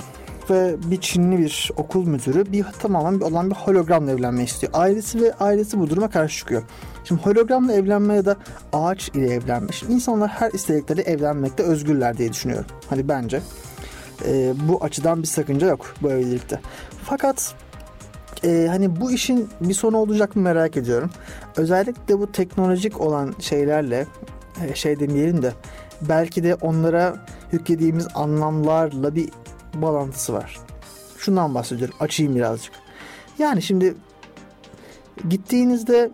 ve 0.49 0.75
bir 0.91 1.01
Çinli 1.01 1.37
bir 1.37 1.71
okul 1.77 2.07
müdürü 2.07 2.51
bir 2.51 2.63
tamamen 2.63 3.19
bir 3.19 3.25
olan 3.25 3.49
bir 3.49 3.55
hologramla 3.55 4.11
evlenmek 4.11 4.47
istiyor. 4.47 4.73
Ailesi 4.75 5.21
ve 5.21 5.33
ailesi 5.33 5.79
bu 5.79 5.89
duruma 5.89 6.09
karşı 6.09 6.37
çıkıyor. 6.37 6.63
Şimdi 7.03 7.21
hologramla 7.21 7.73
evlenme 7.73 8.15
ya 8.15 8.25
da 8.25 8.37
ağaç 8.73 9.09
ile 9.09 9.33
evlenme. 9.33 9.71
Şimdi 9.71 9.93
insanlar 9.93 10.29
her 10.29 10.51
istedikleri 10.51 11.01
evlenmekte 11.01 11.63
özgürler 11.63 12.17
diye 12.17 12.33
düşünüyorum. 12.33 12.65
Hani 12.89 13.07
bence. 13.07 13.41
E, 14.25 14.53
bu 14.69 14.83
açıdan 14.83 15.21
bir 15.21 15.27
sakınca 15.27 15.67
yok 15.67 15.93
bu 16.01 16.11
evlilikte. 16.11 16.59
Fakat 17.03 17.55
e, 18.43 18.67
hani 18.69 19.01
bu 19.01 19.11
işin 19.11 19.49
bir 19.61 19.73
sonu 19.73 19.97
olacak 19.97 20.35
mı 20.35 20.41
merak 20.41 20.77
ediyorum. 20.77 21.09
Özellikle 21.57 22.19
bu 22.19 22.31
teknolojik 22.31 23.01
olan 23.01 23.33
şeylerle 23.39 24.07
e, 24.67 24.75
şey 24.75 24.99
demeyelim 24.99 25.41
de 25.41 25.53
belki 26.09 26.43
de 26.43 26.55
onlara 26.55 27.25
yüklediğimiz 27.51 28.07
anlamlarla 28.15 29.15
bir 29.15 29.29
bağlantısı 29.73 30.33
var. 30.33 30.59
Şundan 31.17 31.55
bahsediyorum. 31.55 31.95
Açayım 31.99 32.35
birazcık. 32.35 32.73
Yani 33.39 33.61
şimdi 33.61 33.95
gittiğinizde 35.29 36.11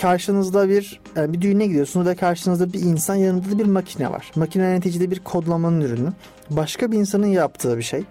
karşınızda 0.00 0.68
bir 0.68 1.00
yani 1.16 1.32
bir 1.32 1.40
düğüne 1.40 1.66
gidiyorsunuz 1.66 2.06
ve 2.06 2.14
karşınızda 2.14 2.72
bir 2.72 2.80
insan 2.80 3.14
yanında 3.14 3.50
da 3.50 3.58
bir 3.58 3.66
makine 3.66 4.10
var. 4.10 4.32
Makine 4.36 4.74
neticede 4.74 5.10
bir 5.10 5.18
kodlamanın 5.18 5.80
ürünü. 5.80 6.12
Başka 6.50 6.92
bir 6.92 6.98
insanın 6.98 7.26
yaptığı 7.26 7.78
bir 7.78 7.82
şey 7.82 8.04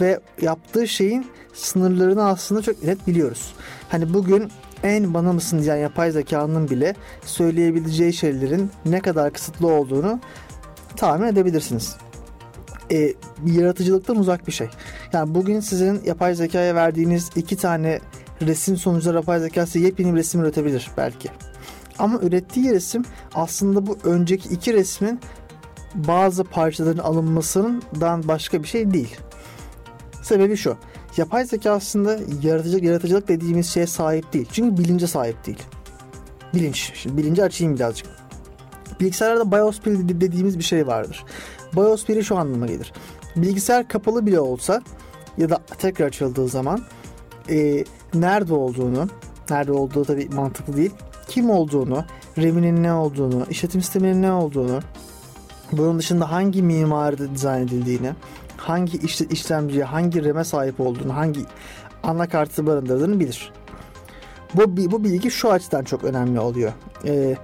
ve 0.00 0.20
yaptığı 0.42 0.88
şeyin 0.88 1.26
sınırlarını 1.54 2.24
aslında 2.24 2.62
çok 2.62 2.82
net 2.82 3.06
biliyoruz. 3.06 3.54
Hani 3.88 4.14
bugün 4.14 4.50
en 4.82 5.14
bana 5.14 5.32
mısın 5.32 5.62
diyen 5.62 5.76
yapay 5.76 6.10
zekanın 6.10 6.70
bile 6.70 6.94
söyleyebileceği 7.24 8.12
şeylerin 8.12 8.70
ne 8.86 9.00
kadar 9.00 9.32
kısıtlı 9.32 9.72
olduğunu 9.72 10.20
tahmin 10.96 11.26
edebilirsiniz. 11.26 11.96
E, 12.92 13.14
yaratıcılıktan 13.46 14.16
uzak 14.16 14.46
bir 14.46 14.52
şey. 14.52 14.68
Yani 15.12 15.34
bugün 15.34 15.60
sizin 15.60 16.04
yapay 16.04 16.34
zekaya 16.34 16.74
verdiğiniz 16.74 17.30
iki 17.36 17.56
tane 17.56 18.00
resim 18.42 18.76
sonucu 18.76 19.14
yapay 19.14 19.40
zekası 19.40 19.78
yepyeni 19.78 20.12
bir 20.12 20.18
resim 20.18 20.40
üretebilir 20.40 20.90
belki. 20.96 21.28
Ama 21.98 22.18
ürettiği 22.18 22.70
resim 22.70 23.04
aslında 23.34 23.86
bu 23.86 23.98
önceki 24.04 24.48
iki 24.48 24.74
resmin 24.74 25.20
bazı 25.94 26.44
parçaların 26.44 27.02
alınmasından 27.02 28.28
başka 28.28 28.62
bir 28.62 28.68
şey 28.68 28.92
değil. 28.92 29.16
Sebebi 30.22 30.56
şu. 30.56 30.76
Yapay 31.16 31.44
zeka 31.44 31.70
aslında 31.70 32.18
yaratıcılık, 32.42 32.82
yaratıcılık 32.84 33.28
dediğimiz 33.28 33.70
şeye 33.70 33.86
sahip 33.86 34.32
değil. 34.32 34.48
Çünkü 34.52 34.82
bilince 34.82 35.06
sahip 35.06 35.46
değil. 35.46 35.62
Bilinç. 36.54 36.92
Şimdi 36.94 37.16
bilinci 37.16 37.44
açayım 37.44 37.74
birazcık. 37.74 38.06
Bilgisayarlarda 39.00 39.52
biosphere 39.52 40.08
dediğimiz 40.08 40.58
bir 40.58 40.64
şey 40.64 40.86
vardır. 40.86 41.24
Biosphere 41.76 42.22
şu 42.22 42.36
anlama 42.36 42.66
gelir. 42.66 42.92
Bilgisayar 43.36 43.88
kapalı 43.88 44.26
bile 44.26 44.40
olsa 44.40 44.82
ya 45.38 45.50
da 45.50 45.58
tekrar 45.78 46.06
açıldığı 46.06 46.48
zaman 46.48 46.80
e, 47.50 47.84
nerede 48.14 48.54
olduğunu, 48.54 49.08
nerede 49.50 49.72
olduğu 49.72 50.04
tabii 50.04 50.28
mantıklı 50.28 50.76
değil, 50.76 50.90
kim 51.28 51.50
olduğunu, 51.50 52.04
RAM'inin 52.38 52.82
ne 52.82 52.92
olduğunu, 52.92 53.46
işletim 53.50 53.82
sisteminin 53.82 54.22
ne 54.22 54.32
olduğunu, 54.32 54.80
bunun 55.72 55.98
dışında 55.98 56.30
hangi 56.30 56.62
mimaride 56.62 57.30
dizayn 57.30 57.62
edildiğini, 57.62 58.12
hangi 58.62 58.98
işte, 58.98 59.24
işlemciye, 59.30 59.84
hangi 59.84 60.24
RAM'e 60.24 60.44
sahip 60.44 60.80
olduğunu, 60.80 61.16
hangi 61.16 61.40
anakartı 62.02 62.66
barındırdığını 62.66 63.20
bilir. 63.20 63.52
Bu, 64.54 64.76
bu 64.76 65.04
bilgi 65.04 65.30
şu 65.30 65.52
açıdan 65.52 65.84
çok 65.84 66.04
önemli 66.04 66.40
oluyor. 66.40 66.72
Ee, 67.04 67.36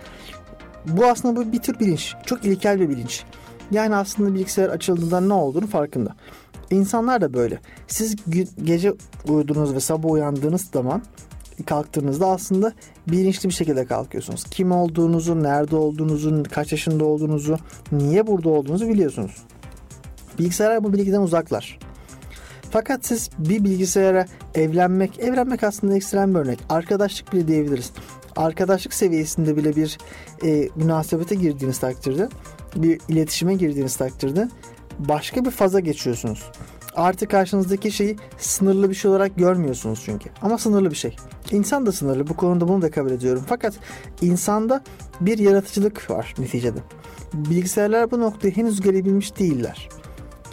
bu 0.86 1.06
aslında 1.06 1.36
bu 1.36 1.52
bir 1.52 1.58
tür 1.58 1.80
bilinç. 1.80 2.14
Çok 2.26 2.44
ilkel 2.44 2.80
bir 2.80 2.88
bilinç. 2.88 3.24
Yani 3.70 3.96
aslında 3.96 4.34
bilgisayar 4.34 4.68
açıldığında 4.68 5.20
ne 5.20 5.32
olduğunu 5.32 5.66
farkında. 5.66 6.16
İnsanlar 6.70 7.20
da 7.20 7.34
böyle. 7.34 7.60
Siz 7.86 8.16
gece 8.64 8.92
uyudunuz 9.28 9.74
ve 9.74 9.80
sabah 9.80 10.10
uyandığınız 10.10 10.70
zaman 10.72 11.02
kalktığınızda 11.66 12.26
aslında 12.26 12.72
bilinçli 13.08 13.48
bir 13.48 13.54
şekilde 13.54 13.84
kalkıyorsunuz. 13.84 14.44
Kim 14.44 14.72
olduğunuzu, 14.72 15.42
nerede 15.42 15.76
olduğunuzu, 15.76 16.42
kaç 16.50 16.72
yaşında 16.72 17.04
olduğunuzu, 17.04 17.58
niye 17.92 18.26
burada 18.26 18.48
olduğunuzu 18.48 18.88
biliyorsunuz. 18.88 19.42
Bilgisayarlar 20.38 20.84
bu 20.84 20.92
bilgiden 20.92 21.20
uzaklar. 21.20 21.78
Fakat 22.70 23.06
siz 23.06 23.30
bir 23.38 23.64
bilgisayara 23.64 24.26
evlenmek, 24.54 25.18
evlenmek 25.18 25.64
aslında 25.64 25.96
ekstrem 25.96 26.34
bir 26.34 26.38
örnek. 26.38 26.58
Arkadaşlık 26.68 27.32
bile 27.32 27.48
diyebiliriz. 27.48 27.92
Arkadaşlık 28.36 28.94
seviyesinde 28.94 29.56
bile 29.56 29.76
bir 29.76 29.98
e, 30.44 30.68
münasebete 30.76 31.34
girdiğiniz 31.34 31.78
takdirde, 31.78 32.28
bir 32.76 33.00
iletişime 33.08 33.54
girdiğiniz 33.54 33.96
takdirde 33.96 34.48
başka 34.98 35.44
bir 35.44 35.50
faza 35.50 35.80
geçiyorsunuz. 35.80 36.50
Artık 36.96 37.30
karşınızdaki 37.30 37.92
şeyi 37.92 38.16
sınırlı 38.38 38.90
bir 38.90 38.94
şey 38.94 39.10
olarak 39.10 39.36
görmüyorsunuz 39.36 40.02
çünkü. 40.04 40.30
Ama 40.42 40.58
sınırlı 40.58 40.90
bir 40.90 40.96
şey. 40.96 41.16
İnsan 41.50 41.86
da 41.86 41.92
sınırlı. 41.92 42.26
Bu 42.26 42.36
konuda 42.36 42.68
bunu 42.68 42.82
da 42.82 42.90
kabul 42.90 43.10
ediyorum. 43.10 43.44
Fakat 43.46 43.74
insanda 44.22 44.82
bir 45.20 45.38
yaratıcılık 45.38 46.10
var 46.10 46.34
neticede. 46.38 46.78
Bilgisayarlar 47.34 48.10
bu 48.10 48.20
noktaya 48.20 48.50
henüz 48.50 48.80
gelebilmiş 48.80 49.38
değiller. 49.38 49.88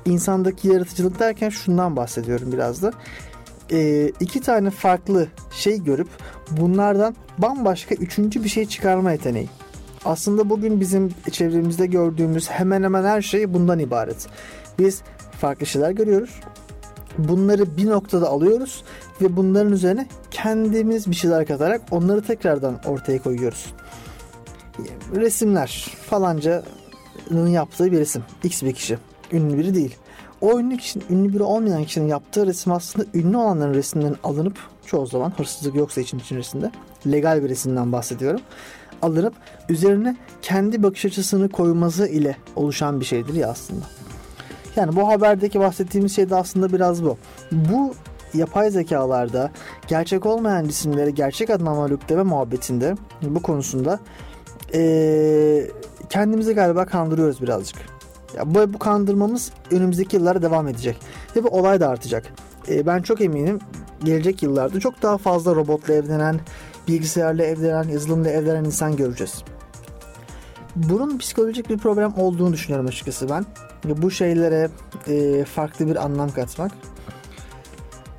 İnsandaki 0.06 0.68
yaratıcılık 0.68 1.20
derken 1.20 1.50
şundan 1.50 1.96
bahsediyorum 1.96 2.52
biraz 2.52 2.84
da. 2.84 2.92
Ee, 3.72 4.12
iki 4.20 4.42
tane 4.42 4.70
farklı 4.70 5.28
şey 5.52 5.84
görüp 5.84 6.08
bunlardan 6.52 7.16
bambaşka 7.38 7.96
üçüncü 7.96 8.44
bir 8.44 8.50
şey 8.50 8.66
çıkarma 8.66 9.12
yeteneği. 9.12 9.50
Aslında 10.06 10.50
bugün 10.50 10.80
bizim 10.80 11.14
çevremizde 11.32 11.86
gördüğümüz 11.86 12.50
hemen 12.50 12.84
hemen 12.84 13.04
her 13.04 13.22
şey 13.22 13.54
bundan 13.54 13.80
ibaret. 13.80 14.28
Biz 14.80 15.02
farklı 15.42 15.66
şeyler 15.66 15.92
görüyoruz. 15.92 16.40
Bunları 17.18 17.78
bir 17.78 17.90
noktada 17.90 18.30
alıyoruz 18.30 18.84
ve 19.22 19.38
bunların 19.38 19.72
üzerine 19.72 20.08
kendimiz 20.32 21.10
bir 21.10 21.16
şeyler 21.16 21.46
katarak 21.46 21.82
onları 21.92 22.22
tekrardan 22.22 22.80
ortaya 22.86 23.24
koyuyoruz. 23.24 23.74
Resimler 25.16 25.88
falancanın 26.10 27.48
yaptığı 27.48 27.92
bir 27.92 28.00
resim. 28.00 28.24
X 28.44 28.64
bir 28.64 28.74
kişi. 28.74 28.98
Ünlü 29.32 29.58
biri 29.58 29.76
değil. 29.76 29.96
O 30.42 30.60
ünlü 30.60 30.78
kişinin, 30.78 31.06
ünlü 31.10 31.34
biri 31.34 31.44
olmayan 31.44 31.84
kişinin 31.84 32.08
yaptığı 32.08 32.46
resim 32.46 32.72
aslında 32.72 33.06
ünlü 33.14 33.38
olanların 33.38 33.74
resimlerinden 33.74 34.20
alınıp 34.24 34.58
çoğu 34.86 35.08
zaman 35.08 35.34
hırsızlık 35.38 35.76
yoksa 35.76 36.02
için 36.02 36.20
içerisinde 36.20 36.72
legal 37.08 37.44
bir 37.44 37.50
resimden 37.50 37.92
bahsediyorum 37.92 38.42
alınıp 39.02 39.34
üzerine 39.70 40.16
kendi 40.42 40.84
bakış 40.84 41.06
açısını 41.06 41.50
koyması 41.50 42.08
ile 42.08 42.38
oluşan 42.56 43.00
bir 43.00 43.06
şeydir 43.06 43.34
ya 43.34 43.50
aslında. 43.50 43.86
Yani 44.76 44.96
bu 44.96 45.08
haberdeki 45.08 45.60
bahsettiğimiz 45.60 46.16
şey 46.16 46.30
de 46.30 46.36
aslında 46.36 46.74
biraz 46.74 47.04
bu. 47.04 47.18
Bu 47.52 47.94
yapay 48.34 48.72
zekalarda 48.72 49.52
gerçek 49.88 50.26
olmayan 50.26 50.68
cisimleri 50.68 51.14
gerçek 51.14 51.50
adına 51.50 51.90
ve 52.10 52.24
muhabbetinde 52.24 52.96
bu 53.22 53.42
konusunda 53.42 54.00
ee, 54.74 55.68
kendimizi 56.10 56.54
galiba 56.54 56.86
kandırıyoruz 56.86 57.42
birazcık. 57.42 57.95
Bu, 58.46 58.74
bu 58.74 58.80
kandırmamız 58.80 59.52
önümüzdeki 59.72 60.16
yıllara 60.16 60.42
devam 60.42 60.68
edecek. 60.68 60.98
Ve 61.36 61.44
bu 61.44 61.48
olay 61.48 61.80
da 61.80 61.90
artacak. 61.90 62.34
E, 62.70 62.86
ben 62.86 63.02
çok 63.02 63.22
eminim 63.22 63.60
gelecek 64.04 64.44
yıllarda 64.44 64.80
çok 64.80 65.02
daha 65.02 65.18
fazla 65.18 65.56
robotla 65.56 65.94
evlenen, 65.94 66.40
bilgisayarla 66.88 67.44
evlenen, 67.44 67.84
yazılımla 67.84 68.30
evlenen 68.30 68.64
insan 68.64 68.96
göreceğiz. 68.96 69.44
Bunun 70.76 71.18
psikolojik 71.18 71.70
bir 71.70 71.78
problem 71.78 72.14
olduğunu 72.18 72.54
düşünüyorum 72.54 72.88
açıkçası 72.88 73.30
ben. 73.30 73.46
Bu 73.84 74.12
şeylere 74.12 74.70
e, 75.08 75.46
farklı 75.46 75.88
bir 75.88 76.06
anlam 76.06 76.32
katmak. 76.32 76.72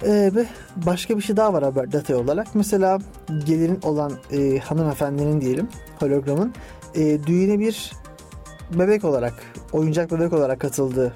E, 0.03 0.31
ve 0.35 0.47
başka 0.77 1.17
bir 1.17 1.23
şey 1.23 1.37
daha 1.37 1.53
var 1.53 1.65
haber 1.65 1.93
detay 1.93 2.17
olarak. 2.17 2.55
Mesela 2.55 2.99
gelirin 3.47 3.79
olan 3.83 4.13
e, 4.33 4.59
hanımefendinin 4.59 5.41
diyelim 5.41 5.69
hologramın 6.01 6.55
e, 6.95 7.27
düğüne 7.27 7.59
bir 7.59 7.93
bebek 8.75 9.05
olarak, 9.05 9.35
oyuncak 9.73 10.11
bebek 10.11 10.33
olarak 10.33 10.61
katıldığı 10.61 11.13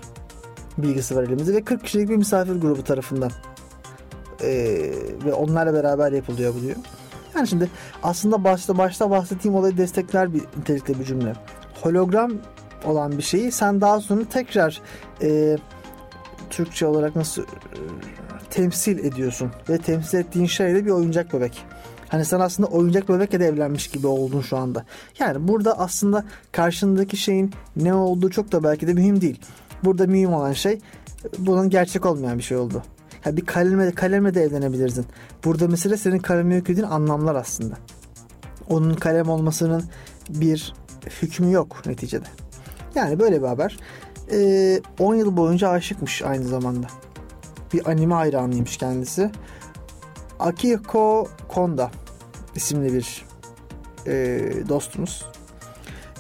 bilgisi 0.79 1.17
var 1.17 1.23
elimizde 1.23 1.55
ve 1.55 1.65
40 1.65 1.85
kişilik 1.85 2.09
bir 2.09 2.17
misafir 2.17 2.53
grubu 2.53 2.85
tarafından 2.85 3.31
e, 4.43 4.51
ve 5.25 5.33
onlarla 5.33 5.75
beraber 5.75 6.13
yapılıyor 6.13 6.55
bu 6.55 6.63
diyor. 6.63 6.77
Yani 7.35 7.49
şimdi 7.49 7.71
aslında 8.03 8.45
başta 8.45 8.79
başta 8.79 9.11
bahsettiğim 9.11 9.55
olayı 9.55 9.77
destekler 9.77 10.35
bir 10.35 10.43
nitelikte 10.59 10.99
bir 10.99 11.05
cümle. 11.05 11.33
Hologram 11.83 12.33
olan 12.85 13.19
bir 13.19 13.23
şeyi 13.23 13.53
sen 13.53 13.81
daha 13.81 14.01
sonra 14.01 14.25
tekrar 14.25 14.81
e, 15.23 15.59
Türkçe 16.51 16.87
olarak 16.87 17.17
nasıl 17.17 17.43
e, 17.43 17.47
temsil 18.51 18.99
ediyorsun 18.99 19.51
ve 19.69 19.79
temsil 19.79 20.19
ettiğin 20.19 20.47
şey 20.47 20.75
de 20.75 20.87
bir 20.87 20.91
oyuncak 20.91 21.33
bebek. 21.33 21.65
Hani 22.11 22.25
sen 22.25 22.41
aslında 22.41 22.69
oyuncak 22.69 23.09
bebekle 23.09 23.41
de 23.41 23.47
evlenmiş 23.47 23.89
gibi 23.89 24.07
oldun 24.07 24.41
şu 24.41 24.57
anda. 24.57 24.85
Yani 25.19 25.49
burada 25.49 25.79
aslında 25.79 26.25
karşındaki 26.53 27.17
şeyin 27.17 27.53
ne 27.77 27.95
olduğu 27.95 28.31
çok 28.31 28.53
da 28.53 28.65
belki 28.65 28.87
de 28.87 28.95
mühim 28.95 29.21
değil. 29.21 29.41
Burada 29.85 30.07
mühim 30.07 30.35
olan 30.35 30.53
şey 30.53 30.79
bunun 31.39 31.71
gerçek 31.71 32.07
olmayan 32.07 32.39
bir 32.39 32.43
şey 32.43 32.57
oldu. 32.57 32.83
Yani 33.25 33.37
bir 33.37 33.47
kaleme, 33.47 33.91
kaleme 33.91 34.35
de 34.35 34.43
evlenebilirdin. 34.43 35.07
Burada 35.45 35.69
mesele 35.69 35.97
senin 35.97 36.19
kaleme 36.19 36.55
yüklediğin 36.55 36.87
anlamlar 36.87 37.35
aslında. 37.35 37.75
Onun 38.69 38.95
kalem 38.95 39.29
olmasının 39.29 39.85
bir 40.29 40.75
hükmü 41.23 41.53
yok 41.53 41.87
neticede. 41.87 42.27
Yani 42.95 43.19
böyle 43.19 43.43
bir 43.43 43.47
haber. 43.47 43.79
Ee, 44.33 44.81
10 44.99 45.15
yıl 45.15 45.37
boyunca 45.37 45.69
aşıkmış 45.69 46.23
aynı 46.23 46.45
zamanda. 46.45 46.87
Bir 47.73 47.91
anime 47.91 48.15
hayranıymış 48.15 48.77
kendisi. 48.77 49.31
Akiko 50.41 51.29
Konda 51.49 51.91
isimli 52.55 52.93
bir 52.93 53.25
e, 54.07 54.43
dostumuz. 54.69 55.25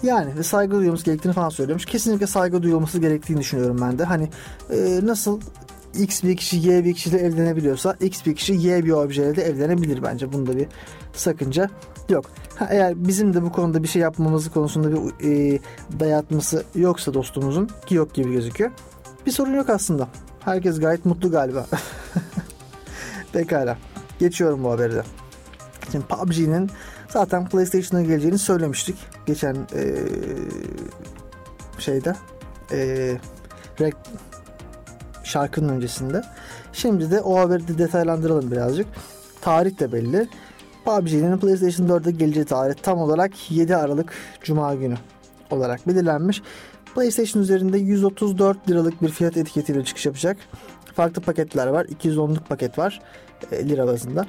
Yani 0.03 0.37
ve 0.39 0.43
saygı 0.43 0.77
duyulması 0.77 1.05
gerektiğini 1.05 1.33
falan 1.33 1.49
söylüyormuş. 1.49 1.87
Kesinlikle 1.87 2.27
saygı 2.27 2.63
duyulması 2.63 2.99
gerektiğini 2.99 3.41
düşünüyorum 3.41 3.79
ben 3.81 3.99
de. 3.99 4.05
Hani 4.05 4.29
e, 4.71 5.01
nasıl 5.03 5.41
X 5.99 6.23
bir 6.23 6.37
kişi 6.37 6.57
Y 6.57 6.85
bir 6.85 6.95
kişiyle 6.95 7.19
evlenebiliyorsa 7.19 7.97
X 8.01 8.27
bir 8.27 8.35
kişi 8.35 8.53
Y 8.53 8.85
bir 8.85 8.91
objeyle 8.91 9.37
de 9.37 9.43
evlenebilir 9.43 10.03
bence. 10.03 10.33
Bunda 10.33 10.57
bir 10.57 10.67
sakınca 11.13 11.71
yok. 12.09 12.25
Ha, 12.57 12.69
eğer 12.71 13.07
bizim 13.07 13.35
de 13.35 13.43
bu 13.43 13.53
konuda 13.53 13.83
bir 13.83 13.89
şey 13.89 14.03
yapmamızı 14.03 14.51
konusunda 14.53 14.91
bir 14.93 15.55
e, 15.55 15.61
dayatması 16.01 16.65
yoksa 16.75 17.15
dostumuzun 17.15 17.71
ki 17.87 17.95
yok 17.95 18.15
gibi 18.15 18.33
gözüküyor. 18.33 18.71
Bir 19.27 19.31
sorun 19.31 19.55
yok 19.55 19.71
aslında. 19.71 20.09
Herkes 20.41 20.81
gayet 20.81 21.05
mutlu 21.05 21.31
galiba. 21.31 21.67
Pekala. 23.33 23.79
Geçiyorum 24.21 24.65
bu 24.65 24.71
haberde. 24.71 25.03
Şimdi 25.93 26.05
PUBG'nin 26.05 26.71
zaten 27.09 27.49
PlayStation'a 27.49 28.03
geleceğini 28.03 28.39
söylemiştik. 28.39 28.97
Geçen 29.27 29.55
e, 29.55 29.95
şeyde 31.79 32.15
e, 32.73 33.17
şarkının 35.25 35.69
öncesinde. 35.69 36.23
Şimdi 36.73 37.11
de 37.11 37.21
o 37.21 37.39
haberi 37.39 37.69
de 37.69 37.79
detaylandıralım 37.79 38.51
birazcık. 38.51 38.87
Tarih 39.41 39.81
de 39.81 39.93
belli. 39.93 40.29
PUBG'nin 40.85 41.39
PlayStation 41.39 41.87
4'e 41.87 42.11
geleceği 42.11 42.45
tarih 42.45 42.75
tam 42.75 42.99
olarak 42.99 43.51
7 43.51 43.77
Aralık 43.77 44.13
Cuma 44.43 44.75
günü 44.75 44.97
olarak 45.51 45.89
belirlenmiş. 45.89 46.43
PlayStation 46.95 47.43
üzerinde 47.43 47.79
134 47.79 48.71
liralık 48.71 49.03
bir 49.03 49.09
fiyat 49.09 49.37
etiketiyle 49.37 49.85
çıkış 49.85 50.07
yapacak. 50.07 50.37
Farklı 50.95 51.23
paketler 51.23 51.67
var. 51.67 51.85
210'luk 51.85 52.45
paket 52.49 52.79
var 52.79 53.01
e, 53.53 53.69
lira 53.69 53.87
bazında. 53.87 54.27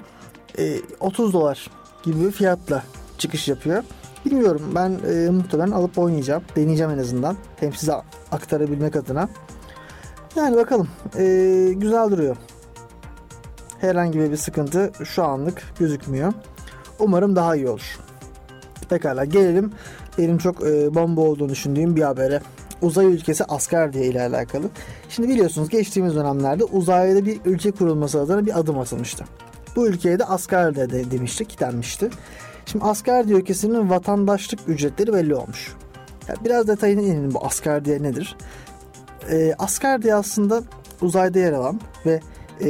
E, 0.59 0.77
30 0.99 1.33
dolar 1.33 1.69
gibi 2.03 2.25
bir 2.25 2.31
fiyatla 2.31 2.83
çıkış 3.17 3.47
yapıyor. 3.47 3.83
Bilmiyorum 4.25 4.71
ben 4.75 4.99
e, 5.09 5.29
muhtemelen 5.29 5.71
alıp 5.71 5.97
oynayacağım. 5.97 6.43
Deneyeceğim 6.55 6.91
en 6.91 6.97
azından. 6.97 7.37
Hem 7.59 7.73
size 7.73 7.93
aktarabilmek 8.31 8.95
adına. 8.95 9.29
Yani 10.35 10.55
bakalım. 10.55 10.87
E, 11.17 11.23
güzel 11.75 12.11
duruyor. 12.11 12.37
Herhangi 13.79 14.19
bir 14.19 14.37
sıkıntı 14.37 14.91
şu 15.03 15.23
anlık 15.23 15.63
gözükmüyor. 15.79 16.33
Umarım 16.99 17.35
daha 17.35 17.55
iyi 17.55 17.69
olur. 17.69 17.99
Pekala 18.89 19.25
gelelim 19.25 19.71
benim 20.17 20.37
çok 20.37 20.63
e, 20.67 20.95
bomba 20.95 21.21
olduğunu 21.21 21.49
düşündüğüm 21.49 21.95
bir 21.95 22.01
habere. 22.01 22.41
Uzay 22.81 23.05
ülkesi 23.05 23.45
Asgardia 23.45 24.01
ile 24.01 24.21
alakalı. 24.21 24.69
Şimdi 25.09 25.29
biliyorsunuz 25.29 25.69
geçtiğimiz 25.69 26.15
dönemlerde 26.15 26.63
uzayda 26.63 27.25
bir 27.25 27.41
ülke 27.45 27.71
kurulması 27.71 28.21
adına 28.21 28.45
bir 28.45 28.59
adım 28.59 28.79
atılmıştı. 28.79 29.25
Bu 29.75 29.87
ülkeye 29.87 30.19
de 30.19 30.25
Asgardia 30.25 30.89
de 30.89 31.11
demiştik, 31.11 31.59
denmişti. 31.59 32.09
Şimdi 32.65 32.85
Asgardia 32.85 33.37
ülkesinin 33.37 33.89
vatandaşlık 33.89 34.59
ücretleri 34.67 35.13
belli 35.13 35.35
olmuş. 35.35 35.75
Yani 36.27 36.39
biraz 36.45 36.67
detayına 36.67 37.01
inelim 37.01 37.33
bu 37.33 37.45
Asgardia 37.45 37.99
nedir? 37.99 38.37
E, 39.31 39.53
Asgardia 39.59 40.17
aslında 40.17 40.63
uzayda 41.01 41.39
yer 41.39 41.53
alan 41.53 41.81
ve 42.05 42.21
e, 42.61 42.69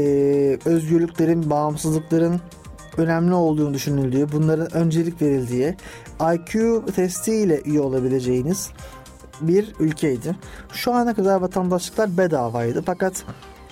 özgürlüklerin, 0.66 1.50
bağımsızlıkların 1.50 2.42
önemli 2.98 3.34
olduğunu 3.34 3.74
düşünüldüğü, 3.74 4.32
bunların 4.32 4.74
öncelik 4.74 5.22
verildiği, 5.22 5.76
IQ 6.34 6.84
testiyle 6.96 7.62
üye 7.62 7.82
olabileceğiniz 7.82 8.70
bir 9.42 9.74
ülkeydi. 9.80 10.36
Şu 10.74 10.94
ana 10.94 11.14
kadar 11.14 11.42
vatandaşlıklar 11.42 12.18
bedavaydı 12.18 12.84
fakat 12.86 13.26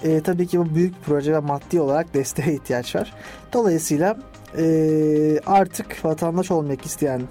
e, 0.04 0.22
tabii 0.22 0.48
ki 0.48 0.60
bu 0.60 0.76
büyük 0.76 0.96
proje 1.06 1.34
ve 1.34 1.40
maddi 1.40 1.82
olarak 1.82 2.14
desteğe 2.14 2.54
ihtiyaç 2.54 2.96
var. 2.96 3.14
Dolayısıyla 3.54 4.18
e, 4.58 5.40
artık 5.46 6.06
vatandaş 6.06 6.52
olmak 6.52 6.86
isteyen 6.86 7.22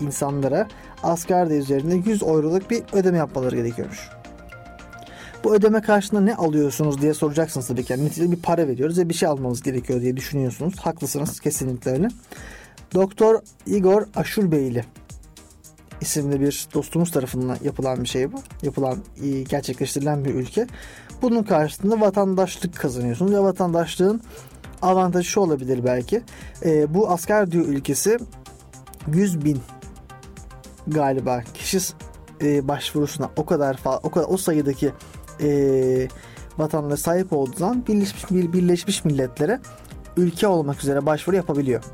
insanlara 0.00 0.68
asgari 1.02 1.54
üzerinde 1.54 2.10
100 2.10 2.22
euroluk 2.22 2.70
bir 2.70 2.82
ödeme 2.92 3.18
yapmaları 3.18 3.56
gerekiyormuş. 3.56 4.08
Bu 5.44 5.54
ödeme 5.54 5.80
karşılığında 5.80 6.24
ne 6.24 6.34
alıyorsunuz 6.34 7.02
diye 7.02 7.14
soracaksınız 7.14 7.66
tabii 7.66 7.84
ki. 7.84 7.92
Yani 7.92 8.04
neticede 8.04 8.32
bir 8.32 8.42
para 8.42 8.68
veriyoruz 8.68 8.98
ve 8.98 9.08
bir 9.08 9.14
şey 9.14 9.28
almanız 9.28 9.62
gerekiyor 9.62 10.00
diye 10.00 10.16
düşünüyorsunuz. 10.16 10.74
Haklısınız 10.78 11.40
kesinlikle 11.40 11.90
öyle. 11.90 12.08
Doktor 12.94 13.40
Igor 13.66 14.02
Aşurbeyli 14.16 14.84
isimli 16.00 16.40
bir 16.40 16.68
dostumuz 16.74 17.10
tarafından 17.10 17.58
yapılan 17.64 18.02
bir 18.02 18.08
şey 18.08 18.32
bu. 18.32 18.36
Yapılan, 18.62 18.98
gerçekleştirilen 19.48 20.24
bir 20.24 20.34
ülke. 20.34 20.66
Bunun 21.22 21.42
karşılığında 21.42 22.00
vatandaşlık 22.00 22.76
kazanıyorsunuz 22.76 23.32
ve 23.32 23.40
vatandaşlığın 23.40 24.20
avantajı 24.82 25.28
şu 25.28 25.40
olabilir 25.40 25.84
belki. 25.84 26.22
E, 26.64 26.94
bu 26.94 27.10
asker 27.10 27.50
diyor 27.50 27.66
ülkesi 27.66 28.18
100 29.12 29.44
bin 29.44 29.60
galiba 30.86 31.42
kişi 31.54 31.78
e, 32.42 32.68
başvurusuna 32.68 33.30
o 33.36 33.46
kadar 33.46 33.78
o 34.02 34.10
kadar 34.10 34.26
o 34.28 34.36
sayıdaki 34.36 34.92
e, 35.40 36.08
vatandaş 36.58 37.00
sahip 37.00 37.32
olduğu 37.32 37.56
zaman 37.56 37.86
Birleşmiş, 37.86 38.30
Birleşmiş 38.30 39.04
Milletler'e 39.04 39.60
ülke 40.16 40.46
olmak 40.46 40.80
üzere 40.80 41.06
başvuru 41.06 41.36
yapabiliyor. 41.36 41.84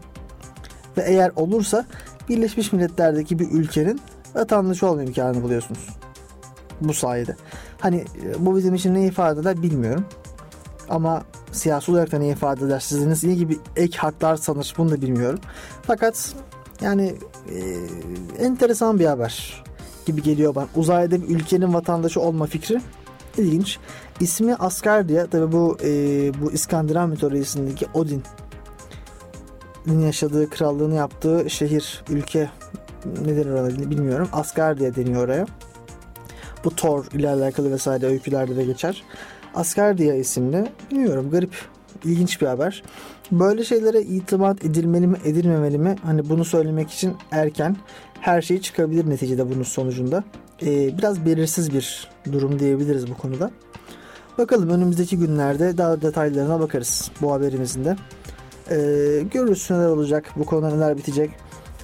Ve 0.96 1.02
eğer 1.06 1.32
olursa 1.36 1.86
Birleşmiş 2.28 2.72
Milletler'deki 2.72 3.38
bir 3.38 3.50
ülkenin 3.50 4.00
vatandaşı 4.34 4.86
olma 4.86 5.02
imkanını 5.02 5.42
buluyorsunuz. 5.42 5.88
Bu 6.80 6.94
sayede. 6.94 7.36
Hani 7.80 7.96
e, 7.96 8.46
bu 8.46 8.56
bizim 8.56 8.74
için 8.74 8.94
ne 8.94 9.06
ifade 9.06 9.40
eder 9.40 9.62
bilmiyorum. 9.62 10.04
Ama 10.88 11.22
siyasi 11.52 11.92
olarak 11.92 12.12
da 12.12 12.18
ne 12.18 12.28
ifade 12.28 12.64
eder? 12.64 12.80
Sizin 12.80 13.30
ne 13.30 13.34
gibi 13.34 13.58
ek 13.76 13.98
haklar 13.98 14.36
sanır 14.36 14.74
bunu 14.78 14.90
da 14.90 15.02
bilmiyorum. 15.02 15.38
Fakat 15.82 16.34
yani 16.80 17.14
e, 18.38 18.44
enteresan 18.44 18.98
bir 18.98 19.06
haber 19.06 19.64
gibi 20.06 20.22
geliyor 20.22 20.54
bana. 20.54 20.66
Uzayda 20.76 21.22
bir 21.22 21.28
ülkenin 21.28 21.74
vatandaşı 21.74 22.20
olma 22.20 22.46
fikri 22.46 22.80
ilginç. 23.38 23.78
İsmi 24.20 24.54
Asgardia 24.54 25.26
tabi 25.26 25.52
bu 25.52 25.76
e, 25.84 25.88
bu 26.40 26.52
İskandinav 26.52 27.08
mitolojisindeki 27.08 27.86
Odin 27.94 28.22
yaşadığı 29.86 30.50
krallığını 30.50 30.94
yaptığı 30.94 31.50
şehir, 31.50 32.04
ülke 32.08 32.50
ne 33.24 33.36
denir 33.36 33.90
bilmiyorum. 33.90 34.28
Asgardia 34.32 34.94
deniyor 34.94 35.24
oraya. 35.24 35.46
Bu 36.64 36.76
Thor 36.76 37.04
ile 37.12 37.28
alakalı 37.28 37.72
vesaire 37.72 38.06
öykülerde 38.06 38.56
de 38.56 38.64
geçer. 38.64 39.02
Asgardia 39.54 40.14
isimli 40.14 40.72
bilmiyorum 40.90 41.30
garip 41.30 41.54
ilginç 42.04 42.40
bir 42.40 42.46
haber. 42.46 42.82
Böyle 43.32 43.64
şeylere 43.64 44.02
itimat 44.02 44.64
edilmeli 44.64 45.06
mi 45.06 45.16
edilmemeli 45.24 45.78
mi? 45.78 45.96
Hani 46.02 46.28
bunu 46.28 46.44
söylemek 46.44 46.90
için 46.90 47.14
erken. 47.30 47.76
Her 48.20 48.42
şey 48.42 48.60
çıkabilir 48.60 49.10
neticede 49.10 49.50
bunun 49.50 49.62
sonucunda. 49.62 50.24
Ee, 50.62 50.98
biraz 50.98 51.26
belirsiz 51.26 51.74
bir 51.74 52.08
durum 52.32 52.58
diyebiliriz 52.58 53.10
bu 53.10 53.14
konuda. 53.14 53.50
Bakalım 54.38 54.70
önümüzdeki 54.70 55.18
günlerde 55.18 55.78
daha 55.78 56.02
detaylarına 56.02 56.60
bakarız 56.60 57.10
bu 57.20 57.32
haberimizin 57.32 57.84
de. 57.84 57.96
Ee, 58.70 58.76
görürüz 59.32 59.70
neler 59.70 59.88
olacak, 59.88 60.30
bu 60.36 60.44
konuda 60.44 60.70
neler 60.70 60.96
bitecek, 60.96 61.30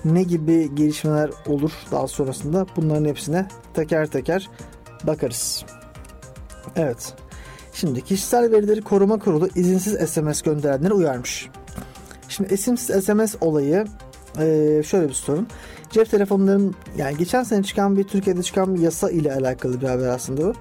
ne 0.04 0.22
gibi 0.22 0.74
gelişmeler 0.74 1.30
olur 1.46 1.72
daha 1.90 2.08
sonrasında 2.08 2.66
bunların 2.76 3.04
hepsine 3.04 3.48
teker 3.74 4.06
teker 4.06 4.50
bakarız. 5.04 5.64
Evet. 6.76 7.14
Şimdi 7.72 8.00
kişisel 8.04 8.52
verileri 8.52 8.82
koruma 8.82 9.18
kurulu 9.18 9.48
izinsiz 9.54 10.10
SMS 10.10 10.42
gönderenleri 10.42 10.92
uyarmış. 10.92 11.48
Şimdi 12.28 12.54
isimsiz 12.54 13.04
SMS 13.04 13.34
olayı 13.40 13.84
e, 14.38 14.82
şöyle 14.86 15.08
bir 15.08 15.14
sorun. 15.14 15.46
Cep 15.90 16.10
telefonlarının 16.10 16.74
yani 16.96 17.16
geçen 17.16 17.42
sene 17.42 17.62
çıkan 17.62 17.96
bir 17.96 18.04
Türkiye'de 18.04 18.42
çıkan 18.42 18.74
bir 18.74 18.80
yasa 18.80 19.10
ile 19.10 19.34
alakalı 19.34 19.80
bir 19.80 19.86
haber 19.86 20.08
aslında 20.08 20.42
bu. 20.42 20.54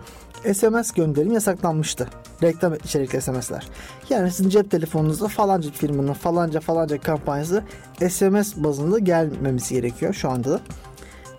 SMS 0.54 0.92
gönderim 0.92 1.32
yasaklanmıştı. 1.32 2.10
Reklam 2.44 2.74
içerikli 2.74 3.22
SMS'ler. 3.22 3.68
Yani 4.10 4.32
sizin 4.32 4.50
cep 4.50 4.72
telefonunuzda 4.72 5.28
falanca 5.28 5.72
firmanın 5.72 6.14
falanca 6.14 6.60
falanca 6.60 7.00
kampanyası 7.00 7.64
SMS 8.10 8.56
bazında 8.56 9.00
gelmemesi 9.00 9.74
gerekiyor 9.74 10.14
şu 10.14 10.30
anda 10.30 10.52
da. 10.52 10.60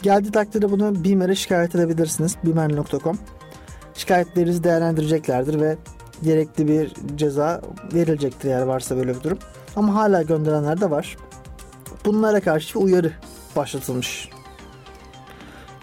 Geldiği 0.03 0.33
takdirde 0.33 0.71
bunu 0.71 1.05
BİMER'e 1.05 1.35
şikayet 1.35 1.75
edebilirsiniz. 1.75 2.37
bimer.com 2.45 3.19
Şikayetlerinizi 3.95 4.65
değerlendireceklerdir 4.65 5.61
ve 5.61 5.77
gerekli 6.23 6.69
bir 6.69 6.93
ceza 7.17 7.61
verilecektir 7.95 8.49
eğer 8.49 8.63
varsa 8.63 8.97
böyle 8.97 9.15
bir 9.15 9.23
durum. 9.23 9.39
Ama 9.77 9.95
hala 9.95 10.23
gönderenler 10.23 10.81
de 10.81 10.91
var. 10.91 11.17
Bunlara 12.05 12.41
karşı 12.41 12.79
bir 12.79 12.85
uyarı 12.85 13.13
başlatılmış. 13.57 14.29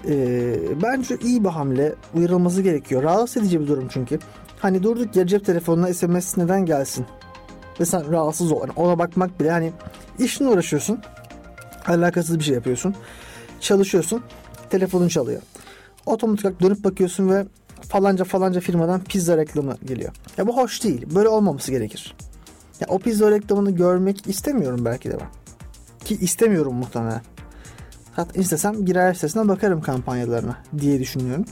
Ee, 0.08 0.56
bence 0.84 1.18
iyi 1.24 1.44
bir 1.44 1.50
hamle. 1.50 1.96
Uyarılması 2.14 2.62
gerekiyor. 2.62 3.04
Rahatsız 3.04 3.44
edici 3.44 3.62
bir 3.62 3.68
durum 3.68 3.88
çünkü. 3.90 4.20
Hani 4.60 4.84
durduk 4.84 5.16
ya 5.16 5.28
cep 5.28 5.46
telefonuna 5.46 5.94
SMS 5.94 6.38
neden 6.38 6.66
gelsin? 6.66 7.06
Ve 7.80 7.86
sen 7.86 8.12
rahatsız 8.12 8.52
ol. 8.52 8.60
Yani 8.62 8.72
ona 8.76 9.00
bakmak 9.00 9.40
bile 9.40 9.52
hani 9.52 9.72
işinle 10.20 10.50
uğraşıyorsun. 10.50 11.00
Alakasız 11.88 12.40
bir 12.40 12.44
şey 12.44 12.56
yapıyorsun. 12.56 12.96
Çalışıyorsun. 13.60 14.24
Telefonun 14.70 15.08
çalıyor. 15.08 15.42
Otomatik 16.06 16.46
olarak 16.46 16.62
dönüp 16.62 16.84
bakıyorsun 16.84 17.30
ve 17.30 17.46
falanca 17.82 18.24
falanca 18.24 18.60
firmadan 18.60 19.04
pizza 19.04 19.38
reklamı 19.38 19.78
geliyor. 19.86 20.12
Ya 20.38 20.48
bu 20.48 20.58
hoş 20.58 20.84
değil. 20.84 21.16
Böyle 21.16 21.30
olmaması 21.30 21.72
gerekir. 21.72 22.16
Ya 22.80 22.88
o 22.90 23.00
pizza 23.00 23.32
reklamını 23.32 23.72
görmek 23.72 24.28
istemiyorum 24.28 24.86
belki 24.86 25.12
de 25.12 25.20
ben. 25.20 25.28
Ki 26.06 26.16
istemiyorum 26.16 26.76
muhtemelen. 26.76 27.22
Hatta 28.16 28.40
istesem 28.40 28.86
girer 28.86 29.14
sitesine 29.14 29.48
bakarım 29.48 29.82
kampanyalarına 29.82 30.58
diye 30.80 31.00
düşünüyorum. 31.00 31.46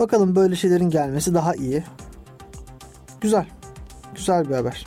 Bakalım 0.00 0.36
böyle 0.36 0.56
şeylerin 0.56 0.90
gelmesi 0.90 1.34
daha 1.34 1.54
iyi. 1.54 1.84
Güzel. 3.20 3.46
Güzel 4.14 4.48
bir 4.48 4.54
haber. 4.54 4.86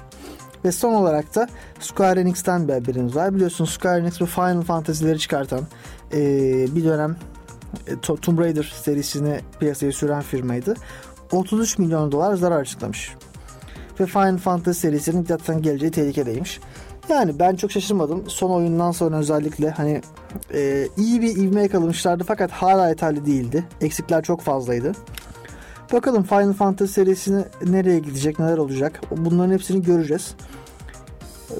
Ve 0.66 0.72
son 0.72 0.94
olarak 0.94 1.36
da 1.36 1.48
Square 1.80 2.20
Enix'ten 2.22 2.68
bir 2.68 2.74
haberimiz 2.74 3.16
var. 3.16 3.36
Biliyorsunuz 3.36 3.70
Square 3.70 4.00
Enix 4.00 4.22
bu 4.22 4.26
Final 4.26 4.62
Fantasy'leri 4.62 5.20
çıkartan 5.20 5.62
ee, 6.14 6.76
bir 6.76 6.84
dönem 6.84 7.16
e, 7.88 8.00
Tomb 8.00 8.40
Raider 8.40 8.74
serisini 8.84 9.40
piyasaya 9.60 9.92
süren 9.92 10.22
firmaydı. 10.22 10.74
33 11.32 11.78
milyon 11.78 12.12
dolar 12.12 12.36
zarar 12.36 12.60
açıklamış. 12.62 13.16
Ve 14.00 14.06
Final 14.06 14.38
Fantasy 14.38 14.80
serisinin 14.80 15.26
zaten 15.26 15.62
geleceği 15.62 15.92
tehlikedeymiş. 15.92 16.60
Yani 17.10 17.40
ben 17.40 17.56
çok 17.56 17.72
şaşırmadım. 17.72 18.24
Son 18.28 18.50
oyundan 18.50 18.92
sonra 18.92 19.18
özellikle 19.18 19.70
hani 19.70 20.02
e, 20.54 20.88
iyi 20.98 21.22
bir 21.22 21.38
ivme 21.38 21.62
yakalamışlardı 21.62 22.24
fakat 22.24 22.52
hala 22.52 22.90
yeterli 22.90 23.26
değildi. 23.26 23.64
Eksikler 23.82 24.24
çok 24.24 24.42
fazlaydı. 24.42 24.92
Bakalım 25.94 26.24
Final 26.24 26.54
Fantasy 26.54 26.94
serisini 26.94 27.44
nereye 27.66 28.00
gidecek, 28.00 28.40
neler 28.40 28.58
olacak? 28.58 29.02
Bunların 29.12 29.54
hepsini 29.54 29.82
göreceğiz. 29.82 30.36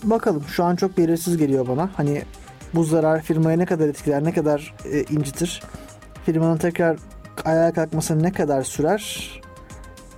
Bakalım 0.04 0.44
şu 0.48 0.64
an 0.64 0.76
çok 0.76 0.98
belirsiz 0.98 1.38
geliyor 1.38 1.68
bana. 1.68 1.90
Hani 1.96 2.24
bu 2.74 2.84
zarar 2.84 3.22
firmaya 3.22 3.58
ne 3.58 3.66
kadar 3.66 3.88
etkiler, 3.88 4.24
ne 4.24 4.34
kadar 4.34 4.76
e, 4.92 5.04
incitir? 5.04 5.64
Firmanın 6.26 6.58
tekrar 6.58 6.98
ayağa 7.46 7.74
kalkması 7.74 8.24
ne 8.24 8.32
kadar 8.32 8.64
sürer? 8.64 9.32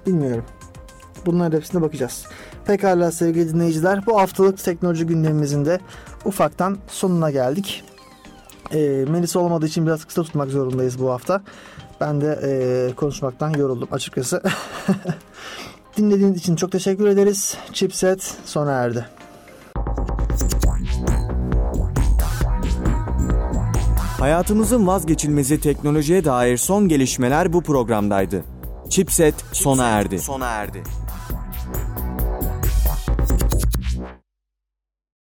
Bilmiyorum. 0.07 0.45
Bunların 1.25 1.57
hepsine 1.57 1.81
bakacağız. 1.81 2.25
Pekala 2.65 3.11
sevgili 3.11 3.53
dinleyiciler 3.53 4.05
bu 4.05 4.19
haftalık 4.19 4.57
teknoloji 4.57 5.05
gündemimizin 5.05 5.65
de 5.65 5.79
ufaktan 6.25 6.77
sonuna 6.87 7.31
geldik. 7.31 7.83
E, 8.73 9.05
Melisa 9.09 9.39
olmadığı 9.39 9.65
için 9.65 9.85
biraz 9.85 10.05
kısa 10.05 10.23
tutmak 10.23 10.49
zorundayız 10.49 10.99
bu 10.99 11.11
hafta. 11.11 11.41
Ben 12.01 12.21
de 12.21 12.39
e, 12.43 12.95
konuşmaktan 12.95 13.49
yoruldum 13.49 13.89
açıkçası. 13.91 14.41
Dinlediğiniz 15.97 16.37
için 16.37 16.55
çok 16.55 16.71
teşekkür 16.71 17.07
ederiz. 17.07 17.57
Chipset 17.73 18.37
sona 18.45 18.71
erdi. 18.71 19.05
Hayatımızın 24.19 24.87
vazgeçilmezi 24.87 25.59
teknolojiye 25.59 26.25
dair 26.25 26.57
son 26.57 26.87
gelişmeler 26.87 27.53
bu 27.53 27.61
programdaydı. 27.61 28.43
Chipset 28.89 29.35
sona 29.51 29.85
erdi. 29.85 30.19
Sona 30.19 30.47
erdi. 30.47 30.83